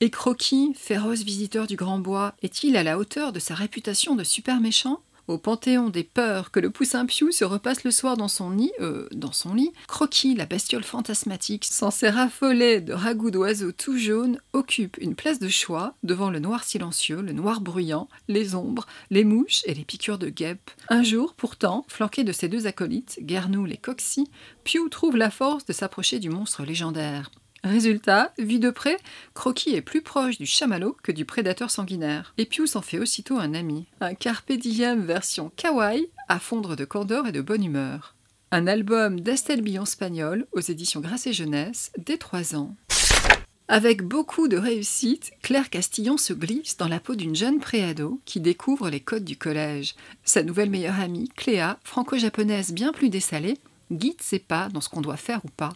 Et 0.00 0.10
Croquis, 0.10 0.72
féroce 0.74 1.22
visiteur 1.22 1.66
du 1.66 1.76
Grand 1.76 1.98
Bois, 1.98 2.34
est-il 2.42 2.76
à 2.76 2.82
la 2.82 2.98
hauteur 2.98 3.32
de 3.32 3.38
sa 3.38 3.54
réputation 3.54 4.16
de 4.16 4.24
super 4.24 4.60
méchant? 4.60 5.00
Au 5.28 5.38
panthéon 5.38 5.88
des 5.88 6.04
peurs 6.04 6.50
que 6.50 6.60
le 6.60 6.70
poussin 6.70 7.06
Piou 7.06 7.30
se 7.30 7.44
repasse 7.44 7.84
le 7.84 7.90
soir 7.90 8.16
dans 8.16 8.28
son 8.28 8.50
nid, 8.50 8.72
euh, 8.80 9.08
dans 9.12 9.32
son 9.32 9.54
lit, 9.54 9.72
Croquis, 9.88 10.34
la 10.34 10.46
bestiole 10.46 10.84
fantasmatique, 10.84 11.64
censée 11.64 12.08
raffoler 12.08 12.80
de 12.80 12.92
ragoûts 12.92 13.30
d'oiseaux 13.30 13.72
tout 13.72 13.98
jaunes, 13.98 14.38
occupe 14.52 14.96
une 14.98 15.14
place 15.14 15.38
de 15.38 15.48
choix 15.48 15.94
devant 16.02 16.30
le 16.30 16.38
noir 16.38 16.64
silencieux, 16.64 17.20
le 17.20 17.32
noir 17.32 17.60
bruyant, 17.60 18.08
les 18.28 18.54
ombres, 18.54 18.86
les 19.10 19.24
mouches 19.24 19.62
et 19.66 19.74
les 19.74 19.84
piqûres 19.84 20.18
de 20.18 20.28
guêpes. 20.28 20.70
Un 20.88 21.02
jour, 21.02 21.34
pourtant, 21.34 21.84
flanqué 21.88 22.24
de 22.24 22.32
ses 22.32 22.48
deux 22.48 22.66
acolytes, 22.66 23.18
Guernoul 23.22 23.72
et 23.72 23.76
Coxy, 23.76 24.28
Piou 24.64 24.88
trouve 24.88 25.16
la 25.16 25.30
force 25.30 25.64
de 25.64 25.72
s'approcher 25.72 26.18
du 26.18 26.30
monstre 26.30 26.64
légendaire. 26.64 27.30
Résultat, 27.64 28.32
vu 28.38 28.58
de 28.58 28.70
près, 28.70 28.96
Croquis 29.34 29.74
est 29.74 29.82
plus 29.82 30.02
proche 30.02 30.36
du 30.36 30.46
chamallow 30.46 30.96
que 31.02 31.12
du 31.12 31.24
prédateur 31.24 31.70
sanguinaire. 31.70 32.34
Et 32.36 32.44
Pius 32.44 32.74
en 32.74 32.82
fait 32.82 32.98
aussitôt 32.98 33.38
un 33.38 33.54
ami. 33.54 33.86
Un 34.00 34.14
carpe 34.14 34.52
diem 34.52 35.04
version 35.04 35.52
kawaii, 35.56 36.08
à 36.28 36.40
fondre 36.40 36.74
de 36.74 36.84
candeur 36.84 37.28
et 37.28 37.32
de 37.32 37.40
bonne 37.40 37.64
humeur. 37.64 38.16
Un 38.50 38.66
album 38.66 39.20
d'Estelle 39.20 39.62
Billon-Spagnol 39.62 40.46
aux 40.52 40.60
éditions 40.60 41.00
Grasset 41.00 41.32
Jeunesse 41.32 41.92
dès 41.98 42.18
3 42.18 42.56
ans. 42.56 42.74
Avec 43.68 44.02
beaucoup 44.02 44.48
de 44.48 44.58
réussite, 44.58 45.30
Claire 45.40 45.70
Castillon 45.70 46.18
se 46.18 46.32
glisse 46.32 46.76
dans 46.76 46.88
la 46.88 47.00
peau 47.00 47.14
d'une 47.14 47.36
jeune 47.36 47.60
préado 47.60 48.20
qui 48.24 48.40
découvre 48.40 48.90
les 48.90 49.00
codes 49.00 49.24
du 49.24 49.36
collège. 49.36 49.94
Sa 50.24 50.42
nouvelle 50.42 50.68
meilleure 50.68 51.00
amie, 51.00 51.30
Cléa, 51.36 51.78
franco-japonaise 51.84 52.72
bien 52.72 52.92
plus 52.92 53.08
dessalée, 53.08 53.56
guide 53.90 54.20
ses 54.20 54.38
pas 54.38 54.68
dans 54.68 54.80
ce 54.80 54.88
qu'on 54.88 55.00
doit 55.00 55.16
faire 55.16 55.44
ou 55.44 55.48
pas. 55.48 55.72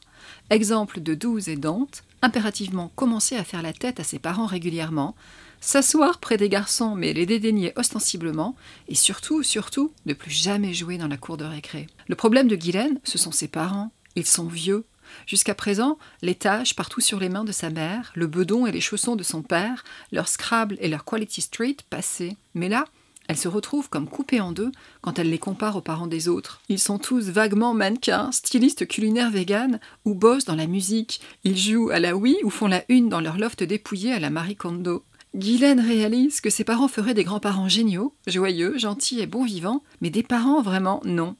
Exemple 0.50 1.00
de 1.00 1.14
douze 1.14 1.48
et 1.48 1.56
Dante, 1.56 2.04
impérativement 2.22 2.90
commencer 2.94 3.36
à 3.36 3.44
faire 3.44 3.62
la 3.62 3.72
tête 3.72 4.00
à 4.00 4.04
ses 4.04 4.18
parents 4.18 4.46
régulièrement, 4.46 5.14
s'asseoir 5.60 6.18
près 6.18 6.36
des 6.36 6.48
garçons 6.48 6.94
mais 6.94 7.12
les 7.12 7.26
dédaigner 7.26 7.72
ostensiblement, 7.76 8.54
et 8.88 8.94
surtout, 8.94 9.42
surtout, 9.42 9.92
ne 10.06 10.14
plus 10.14 10.30
jamais 10.30 10.74
jouer 10.74 10.98
dans 10.98 11.08
la 11.08 11.16
cour 11.16 11.36
de 11.36 11.44
récré. 11.44 11.86
Le 12.08 12.14
problème 12.14 12.48
de 12.48 12.56
Guylaine, 12.56 13.00
ce 13.04 13.18
sont 13.18 13.32
ses 13.32 13.48
parents. 13.48 13.90
Ils 14.14 14.26
sont 14.26 14.46
vieux. 14.46 14.84
Jusqu'à 15.26 15.54
présent, 15.54 15.98
les 16.22 16.34
tâches 16.34 16.74
partout 16.74 17.00
sur 17.00 17.20
les 17.20 17.28
mains 17.28 17.44
de 17.44 17.52
sa 17.52 17.70
mère, 17.70 18.12
le 18.14 18.26
bedon 18.26 18.66
et 18.66 18.72
les 18.72 18.80
chaussons 18.80 19.16
de 19.16 19.22
son 19.22 19.42
père, 19.42 19.84
leur 20.12 20.28
Scrabble 20.28 20.76
et 20.80 20.88
leur 20.88 21.04
Quality 21.04 21.42
Street 21.42 21.76
passaient. 21.90 22.36
Mais 22.54 22.68
là, 22.68 22.84
elle 23.28 23.36
se 23.36 23.48
retrouve 23.48 23.88
comme 23.88 24.08
coupée 24.08 24.40
en 24.40 24.52
deux 24.52 24.72
quand 25.00 25.18
elle 25.18 25.30
les 25.30 25.38
compare 25.38 25.76
aux 25.76 25.80
parents 25.80 26.06
des 26.06 26.28
autres. 26.28 26.60
Ils 26.68 26.78
sont 26.78 26.98
tous 26.98 27.30
vaguement 27.30 27.74
mannequins, 27.74 28.30
stylistes 28.32 28.86
culinaires 28.86 29.30
véganes 29.30 29.80
ou 30.04 30.14
bossent 30.14 30.44
dans 30.44 30.54
la 30.54 30.66
musique. 30.66 31.20
Ils 31.44 31.58
jouent 31.58 31.90
à 31.90 31.98
la 31.98 32.16
Wii 32.16 32.38
ou 32.44 32.50
font 32.50 32.68
la 32.68 32.84
une 32.88 33.08
dans 33.08 33.20
leur 33.20 33.38
loft 33.38 33.62
dépouillé 33.62 34.12
à 34.12 34.20
la 34.20 34.30
Marie 34.30 34.56
Kondo. 34.56 35.04
Guylaine 35.34 35.80
réalise 35.80 36.40
que 36.40 36.48
ses 36.48 36.64
parents 36.64 36.88
feraient 36.88 37.12
des 37.12 37.24
grands-parents 37.24 37.68
géniaux, 37.68 38.14
joyeux, 38.26 38.78
gentils 38.78 39.20
et 39.20 39.26
bons 39.26 39.44
vivants, 39.44 39.82
mais 40.00 40.08
des 40.08 40.22
parents 40.22 40.62
vraiment 40.62 41.02
non. 41.04 41.36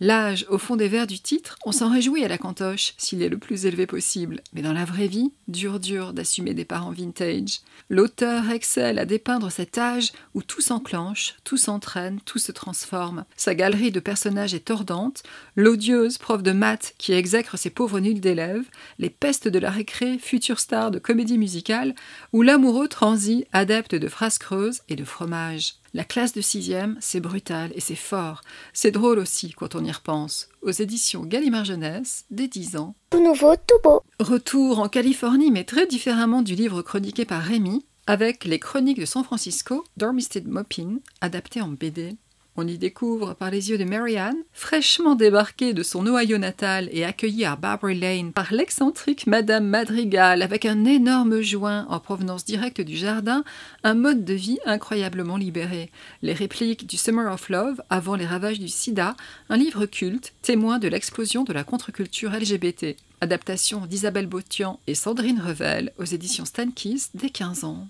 L'âge, 0.00 0.46
au 0.48 0.58
fond 0.58 0.76
des 0.76 0.86
vers 0.86 1.08
du 1.08 1.18
titre, 1.18 1.58
on 1.64 1.72
s'en 1.72 1.90
réjouit 1.90 2.24
à 2.24 2.28
la 2.28 2.38
cantoche, 2.38 2.94
s'il 2.98 3.20
est 3.20 3.28
le 3.28 3.38
plus 3.38 3.66
élevé 3.66 3.84
possible. 3.86 4.42
Mais 4.52 4.62
dans 4.62 4.72
la 4.72 4.84
vraie 4.84 5.08
vie, 5.08 5.32
dur 5.48 5.80
dur 5.80 6.12
d'assumer 6.12 6.54
des 6.54 6.64
parents 6.64 6.92
vintage. 6.92 7.60
L'auteur 7.90 8.48
excelle 8.50 9.00
à 9.00 9.06
dépeindre 9.06 9.50
cet 9.50 9.76
âge 9.76 10.12
où 10.34 10.42
tout 10.42 10.60
s'enclenche, 10.60 11.34
tout 11.42 11.56
s'entraîne, 11.56 12.20
tout 12.24 12.38
se 12.38 12.52
transforme. 12.52 13.24
Sa 13.36 13.56
galerie 13.56 13.90
de 13.90 13.98
personnages 13.98 14.54
est 14.54 14.66
tordante, 14.66 15.24
l'odieuse 15.56 16.18
prof 16.18 16.44
de 16.44 16.52
maths 16.52 16.94
qui 16.98 17.12
exècre 17.12 17.58
ses 17.58 17.70
pauvres 17.70 17.98
nuls 17.98 18.20
d'élèves, 18.20 18.66
les 19.00 19.10
pestes 19.10 19.48
de 19.48 19.58
la 19.58 19.70
récré, 19.70 20.18
future 20.18 20.60
star 20.60 20.92
de 20.92 21.00
comédie 21.00 21.38
musicale, 21.38 21.96
ou 22.32 22.42
l'amoureux 22.42 22.86
transi, 22.86 23.46
adepte 23.52 23.96
de 23.96 24.08
phrases 24.08 24.38
creuses 24.38 24.82
et 24.88 24.94
de 24.94 25.04
fromage. 25.04 25.77
La 25.94 26.04
classe 26.04 26.34
de 26.34 26.40
sixième, 26.40 26.96
c'est 27.00 27.20
brutal 27.20 27.72
et 27.74 27.80
c'est 27.80 27.94
fort. 27.94 28.42
C'est 28.72 28.90
drôle 28.90 29.18
aussi 29.18 29.52
quand 29.52 29.74
on 29.74 29.84
y 29.84 29.90
repense. 29.90 30.48
Aux 30.62 30.70
éditions 30.70 31.24
Gallimard 31.24 31.64
Jeunesse, 31.64 32.26
des 32.30 32.46
10 32.46 32.76
ans. 32.76 32.94
Tout 33.10 33.24
nouveau, 33.24 33.54
tout 33.56 33.80
beau. 33.82 34.02
Retour 34.20 34.80
en 34.80 34.88
Californie, 34.88 35.50
mais 35.50 35.64
très 35.64 35.86
différemment 35.86 36.42
du 36.42 36.54
livre 36.54 36.82
chroniqué 36.82 37.24
par 37.24 37.42
Rémy, 37.42 37.86
avec 38.06 38.44
les 38.44 38.58
chroniques 38.58 39.00
de 39.00 39.06
San 39.06 39.24
Francisco, 39.24 39.84
Dormisted 39.96 40.46
Mopin, 40.46 40.98
adapté 41.20 41.60
en 41.60 41.68
BD. 41.68 42.16
On 42.60 42.66
y 42.66 42.76
découvre, 42.76 43.34
par 43.34 43.52
les 43.52 43.70
yeux 43.70 43.78
de 43.78 43.84
Marianne, 43.84 44.42
fraîchement 44.52 45.14
débarquée 45.14 45.74
de 45.74 45.84
son 45.84 46.04
Ohio 46.08 46.38
natal 46.38 46.88
et 46.90 47.04
accueillie 47.04 47.44
à 47.44 47.54
Barbary 47.54 47.96
Lane 47.96 48.32
par 48.32 48.52
l'excentrique 48.52 49.28
Madame 49.28 49.64
Madrigal 49.64 50.42
avec 50.42 50.66
un 50.66 50.84
énorme 50.84 51.40
joint 51.40 51.86
en 51.88 52.00
provenance 52.00 52.44
directe 52.44 52.80
du 52.80 52.96
jardin, 52.96 53.44
un 53.84 53.94
mode 53.94 54.24
de 54.24 54.34
vie 54.34 54.58
incroyablement 54.64 55.36
libéré. 55.36 55.92
Les 56.22 56.32
répliques 56.32 56.88
du 56.88 56.96
Summer 56.96 57.32
of 57.32 57.48
Love 57.48 57.80
avant 57.90 58.16
les 58.16 58.26
ravages 58.26 58.58
du 58.58 58.66
sida, 58.66 59.14
un 59.50 59.56
livre 59.56 59.86
culte, 59.86 60.32
témoin 60.42 60.80
de 60.80 60.88
l'explosion 60.88 61.44
de 61.44 61.52
la 61.52 61.62
contre-culture 61.62 62.32
LGBT. 62.32 62.96
Adaptation 63.20 63.86
d'Isabelle 63.86 64.26
Botian 64.26 64.80
et 64.88 64.96
Sandrine 64.96 65.40
Revel 65.40 65.92
aux 65.96 66.04
éditions 66.04 66.44
Stankis 66.44 67.04
dès 67.14 67.30
15 67.30 67.62
ans. 67.62 67.86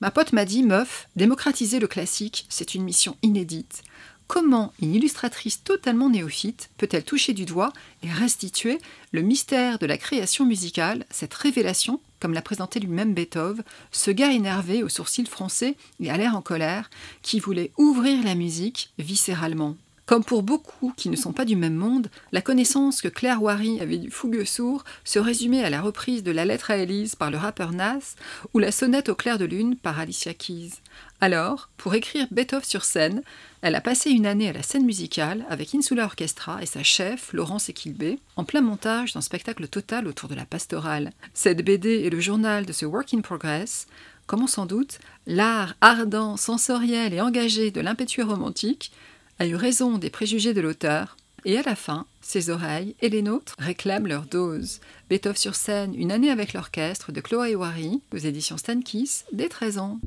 Ma 0.00 0.10
pote 0.10 0.32
m'a 0.32 0.46
dit, 0.46 0.62
meuf, 0.62 1.08
démocratiser 1.16 1.78
le 1.78 1.86
classique, 1.86 2.46
c'est 2.48 2.74
une 2.74 2.84
mission 2.84 3.16
inédite. 3.22 3.82
Comment 4.28 4.72
une 4.80 4.94
illustratrice 4.94 5.62
totalement 5.62 6.08
néophyte 6.08 6.70
peut-elle 6.78 7.04
toucher 7.04 7.34
du 7.34 7.44
doigt 7.44 7.72
et 8.02 8.10
restituer 8.10 8.78
le 9.12 9.22
mystère 9.22 9.78
de 9.78 9.86
la 9.86 9.98
création 9.98 10.46
musicale, 10.46 11.04
cette 11.10 11.34
révélation, 11.34 12.00
comme 12.20 12.32
l'a 12.32 12.40
présenté 12.40 12.80
lui-même 12.80 13.12
Beethoven, 13.12 13.64
ce 13.90 14.10
gars 14.10 14.30
énervé 14.30 14.82
aux 14.82 14.88
sourcils 14.88 15.26
froncés 15.26 15.76
et 15.98 16.10
à 16.10 16.16
l'air 16.16 16.36
en 16.36 16.42
colère, 16.42 16.88
qui 17.22 17.40
voulait 17.40 17.72
ouvrir 17.76 18.22
la 18.24 18.36
musique 18.36 18.92
viscéralement? 18.98 19.76
Comme 20.10 20.24
pour 20.24 20.42
beaucoup 20.42 20.92
qui 20.96 21.08
ne 21.08 21.14
sont 21.14 21.32
pas 21.32 21.44
du 21.44 21.54
même 21.54 21.76
monde, 21.76 22.10
la 22.32 22.42
connaissance 22.42 23.00
que 23.00 23.06
Claire 23.06 23.40
Wary 23.40 23.78
avait 23.80 23.96
du 23.96 24.10
fougueux 24.10 24.44
sourd 24.44 24.82
se 25.04 25.20
résumait 25.20 25.62
à 25.62 25.70
la 25.70 25.80
reprise 25.80 26.24
de 26.24 26.32
La 26.32 26.44
lettre 26.44 26.72
à 26.72 26.78
Élise 26.78 27.14
par 27.14 27.30
le 27.30 27.36
rappeur 27.36 27.70
Nas 27.70 28.16
ou 28.52 28.58
La 28.58 28.72
sonnette 28.72 29.08
au 29.08 29.14
clair 29.14 29.38
de 29.38 29.44
lune 29.44 29.76
par 29.76 30.00
Alicia 30.00 30.34
Keys. 30.34 30.72
Alors, 31.20 31.68
pour 31.76 31.94
écrire 31.94 32.26
Beethoven 32.32 32.64
sur 32.64 32.84
scène, 32.84 33.22
elle 33.62 33.76
a 33.76 33.80
passé 33.80 34.10
une 34.10 34.26
année 34.26 34.48
à 34.48 34.52
la 34.52 34.64
scène 34.64 34.84
musicale 34.84 35.46
avec 35.48 35.76
Insula 35.76 36.06
Orchestra 36.06 36.60
et 36.60 36.66
sa 36.66 36.82
chef, 36.82 37.32
Laurence 37.32 37.68
Equilbé, 37.68 38.18
en 38.34 38.42
plein 38.42 38.62
montage 38.62 39.12
d'un 39.12 39.20
spectacle 39.20 39.68
total 39.68 40.08
autour 40.08 40.28
de 40.28 40.34
la 40.34 40.44
pastorale. 40.44 41.12
Cette 41.34 41.64
BD 41.64 42.04
est 42.04 42.10
le 42.10 42.18
journal 42.18 42.66
de 42.66 42.72
ce 42.72 42.84
work 42.84 43.14
in 43.14 43.20
progress, 43.20 43.86
comme 44.26 44.46
sans 44.48 44.66
doute, 44.66 44.98
l'art 45.26 45.74
ardent, 45.80 46.36
sensoriel 46.36 47.14
et 47.14 47.20
engagé 47.20 47.70
de 47.70 47.80
l'impétueux 47.80 48.24
romantique 48.24 48.92
a 49.40 49.46
eu 49.46 49.54
raison 49.54 49.96
des 49.96 50.10
préjugés 50.10 50.52
de 50.52 50.60
l'auteur, 50.60 51.16
et 51.46 51.56
à 51.56 51.62
la 51.62 51.74
fin, 51.74 52.04
ses 52.20 52.50
oreilles 52.50 52.94
et 53.00 53.08
les 53.08 53.22
nôtres 53.22 53.56
réclament 53.58 54.06
leur 54.06 54.26
dose. 54.26 54.80
Beethoven 55.08 55.34
sur 55.34 55.54
scène, 55.54 55.94
une 55.94 56.12
année 56.12 56.30
avec 56.30 56.52
l'orchestre 56.52 57.10
de 57.10 57.22
Chloé 57.22 57.54
Wary, 57.54 58.02
aux 58.12 58.18
éditions 58.18 58.58
Stankis, 58.58 59.24
dès 59.32 59.48
13 59.48 59.78
ans. 59.78 59.98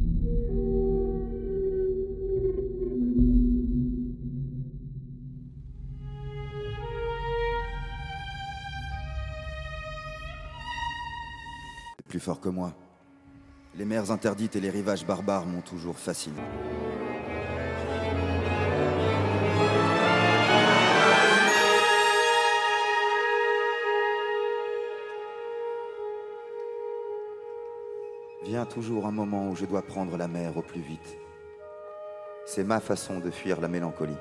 Plus 12.07 12.19
fort 12.19 12.39
que 12.39 12.49
moi. 12.49 12.77
Les 13.79 13.85
mers 13.85 14.11
interdites 14.11 14.55
et 14.55 14.61
les 14.61 14.69
rivages 14.69 15.07
barbares 15.07 15.47
m'ont 15.47 15.61
toujours 15.61 15.97
fasciné. 15.97 16.39
Toujours 28.69 29.05
un 29.05 29.11
moment 29.11 29.49
où 29.49 29.55
je 29.55 29.65
dois 29.65 29.81
prendre 29.81 30.17
la 30.17 30.27
mer 30.27 30.57
au 30.57 30.61
plus 30.61 30.81
vite. 30.81 31.17
C'est 32.45 32.63
ma 32.63 32.79
façon 32.79 33.19
de 33.19 33.29
fuir 33.29 33.61
la 33.61 33.67
mélancolie, 33.67 34.17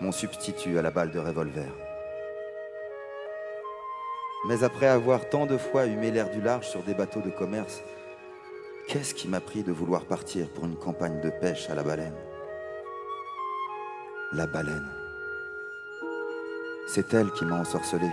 mon 0.00 0.12
substitut 0.12 0.78
à 0.78 0.82
la 0.82 0.90
balle 0.90 1.10
de 1.10 1.18
revolver. 1.18 1.70
Mais 4.48 4.62
après 4.62 4.86
avoir 4.86 5.28
tant 5.28 5.46
de 5.46 5.58
fois 5.58 5.86
humé 5.86 6.10
l'air 6.10 6.30
du 6.30 6.40
large 6.40 6.68
sur 6.68 6.82
des 6.84 6.94
bateaux 6.94 7.20
de 7.20 7.30
commerce, 7.30 7.82
qu'est-ce 8.88 9.14
qui 9.14 9.28
m'a 9.28 9.40
pris 9.40 9.62
de 9.62 9.72
vouloir 9.72 10.04
partir 10.06 10.48
pour 10.48 10.64
une 10.64 10.76
campagne 10.76 11.20
de 11.20 11.30
pêche 11.30 11.68
à 11.68 11.74
la 11.74 11.82
baleine? 11.82 12.16
La 14.32 14.46
baleine. 14.46 14.88
C'est 16.86 17.12
elle 17.12 17.30
qui 17.32 17.44
m'a 17.44 17.60
ensorcelé. 17.60 18.10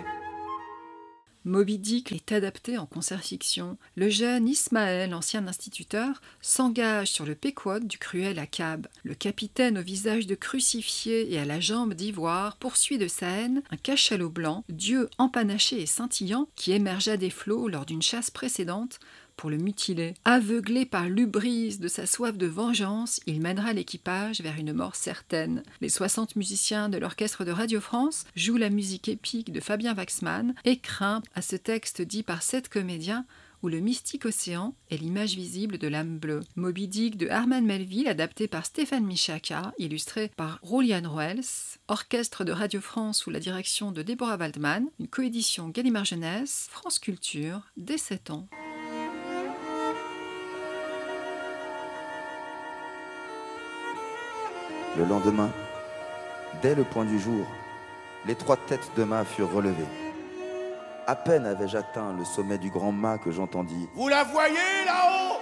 Moby 1.43 1.80
Dick 1.80 2.12
est 2.12 2.32
adapté 2.32 2.77
en 2.77 2.86
concert 2.86 3.23
fiction. 3.23 3.77
Le 3.95 4.10
jeune 4.10 4.47
Ismaël, 4.47 5.15
ancien 5.15 5.47
instituteur, 5.47 6.21
s'engage 6.39 7.08
sur 7.08 7.25
le 7.25 7.34
Péquod 7.34 7.88
du 7.88 7.97
cruel 7.97 8.38
Akab. 8.38 8.86
Le 9.04 9.15
capitaine 9.15 9.80
au 9.80 9.82
visage 9.82 10.27
de 10.27 10.36
crucifié 10.36 11.34
et 11.34 11.39
à 11.39 11.45
la 11.45 11.60
jambe 11.60 11.95
d'ivoire 11.95 12.58
poursuit 12.58 12.99
de 12.99 13.08
sa 13.08 13.27
haine 13.27 13.63
un 13.71 13.77
cachalot 13.77 14.30
blanc, 14.30 14.63
dieu 14.69 15.10
empanaché 15.17 15.82
et 15.82 15.88
scintillant, 15.88 16.47
qui 16.56 16.73
émergea 16.73 17.17
des 17.17 17.32
flots 17.32 17.67
lors 17.67 17.88
d'une 17.88 18.04
chasse 18.04 18.30
précédente 18.30 18.99
pour 19.41 19.49
le 19.49 19.58
mutiler. 19.58 20.13
Aveuglé 20.23 20.86
par 20.86 21.10
l'ubrise 21.10 21.80
de 21.80 21.88
sa 21.88 22.06
soif 22.06 22.38
de 22.38 22.45
vengeance, 22.45 23.19
il 23.25 23.41
mènera 23.41 23.73
l'équipage 23.73 24.39
vers 24.41 24.60
une 24.60 24.71
mort 24.71 24.95
certaine. 24.95 25.63
Les 25.82 25.89
60 25.89 26.36
musiciens 26.36 26.89
de 26.89 26.99
l'orchestre 26.99 27.43
de 27.43 27.49
Radio 27.49 27.82
France 27.82 28.25
jouent 28.36 28.58
la 28.58 28.69
musique 28.69 29.10
épique 29.10 29.51
de 29.51 29.60
Fabien 29.60 29.95
Waxman 29.95 30.54
et 30.63 30.77
craint 30.77 31.23
à 31.34 31.41
ce 31.41 31.56
texte 31.56 32.04
dit 32.04 32.21
par 32.21 32.43
sept 32.43 32.69
comédiens 32.69 33.25
où 33.63 33.67
le 33.67 33.80
mystique 33.80 34.27
océan 34.27 34.75
est 34.91 34.97
l'image 34.97 35.34
visible 35.34 35.80
de 35.80 35.88
l'âme 35.88 36.19
bleue. 36.19 36.41
Moby 36.56 36.88
Dick 36.88 37.17
de 37.17 37.25
Herman 37.25 37.65
Melville, 37.65 38.10
adapté 38.10 38.47
par 38.47 38.67
Stéphane 38.67 39.06
Michaka, 39.06 39.73
illustré 39.80 40.30
par 40.38 40.60
Rolian 40.62 41.12
Wells, 41.15 41.80
orchestre 41.88 42.43
de 42.43 42.51
Radio 42.51 42.80
France 42.80 43.17
sous 43.17 43.32
la 43.32 43.39
direction 43.39 43.91
de 43.91 44.04
Deborah 44.04 44.38
Waldman, 44.38 44.86
une 44.99 45.08
coédition 45.08 45.69
Gallimard 45.69 46.06
Jeunesse, 46.06 46.67
France 46.69 46.99
Culture, 46.99 47.71
dès 47.75 47.97
7 47.97 48.30
ans. 48.30 48.47
Le 54.97 55.06
lendemain, 55.06 55.49
dès 56.62 56.75
le 56.75 56.84
point 56.84 57.06
du 57.06 57.19
jour, 57.19 57.45
les 58.25 58.36
trois 58.36 58.58
têtes 58.58 58.91
de 58.97 59.04
mât 59.04 59.23
furent 59.23 59.51
relevées. 59.51 59.88
À 61.08 61.15
peine 61.15 61.45
avais-je 61.45 61.77
atteint 61.77 62.13
le 62.17 62.25
sommet 62.25 62.58
du 62.58 62.69
grand 62.69 62.91
mât 62.91 63.17
que 63.17 63.32
j'entendis. 63.32 63.88
Vous 63.95 64.08
la 64.10 64.23
voyez 64.23 64.86
là-haut? 64.86 65.39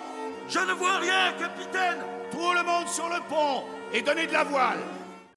Je 0.47 0.59
ne 0.59 0.73
vois 0.73 0.97
rien, 0.97 1.33
capitaine 1.37 1.97
Tout 2.31 2.53
le 2.53 2.63
monde 2.65 2.87
sur 2.87 3.07
le 3.09 3.19
pont 3.27 3.63
et 3.93 4.01
donnez 4.01 4.27
de 4.27 4.33
la 4.33 4.43
voile 4.43 4.79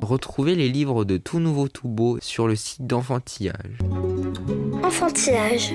Retrouvez 0.01 0.55
les 0.55 0.69
livres 0.69 1.05
de 1.05 1.17
Tout 1.17 1.39
Nouveau 1.39 1.69
Tout 1.69 1.89
Beau 1.89 2.19
sur 2.21 2.49
le 2.49 2.57
site 2.57 2.87
d'Enfantillage. 2.87 3.79
Enfantillage. 4.83 5.75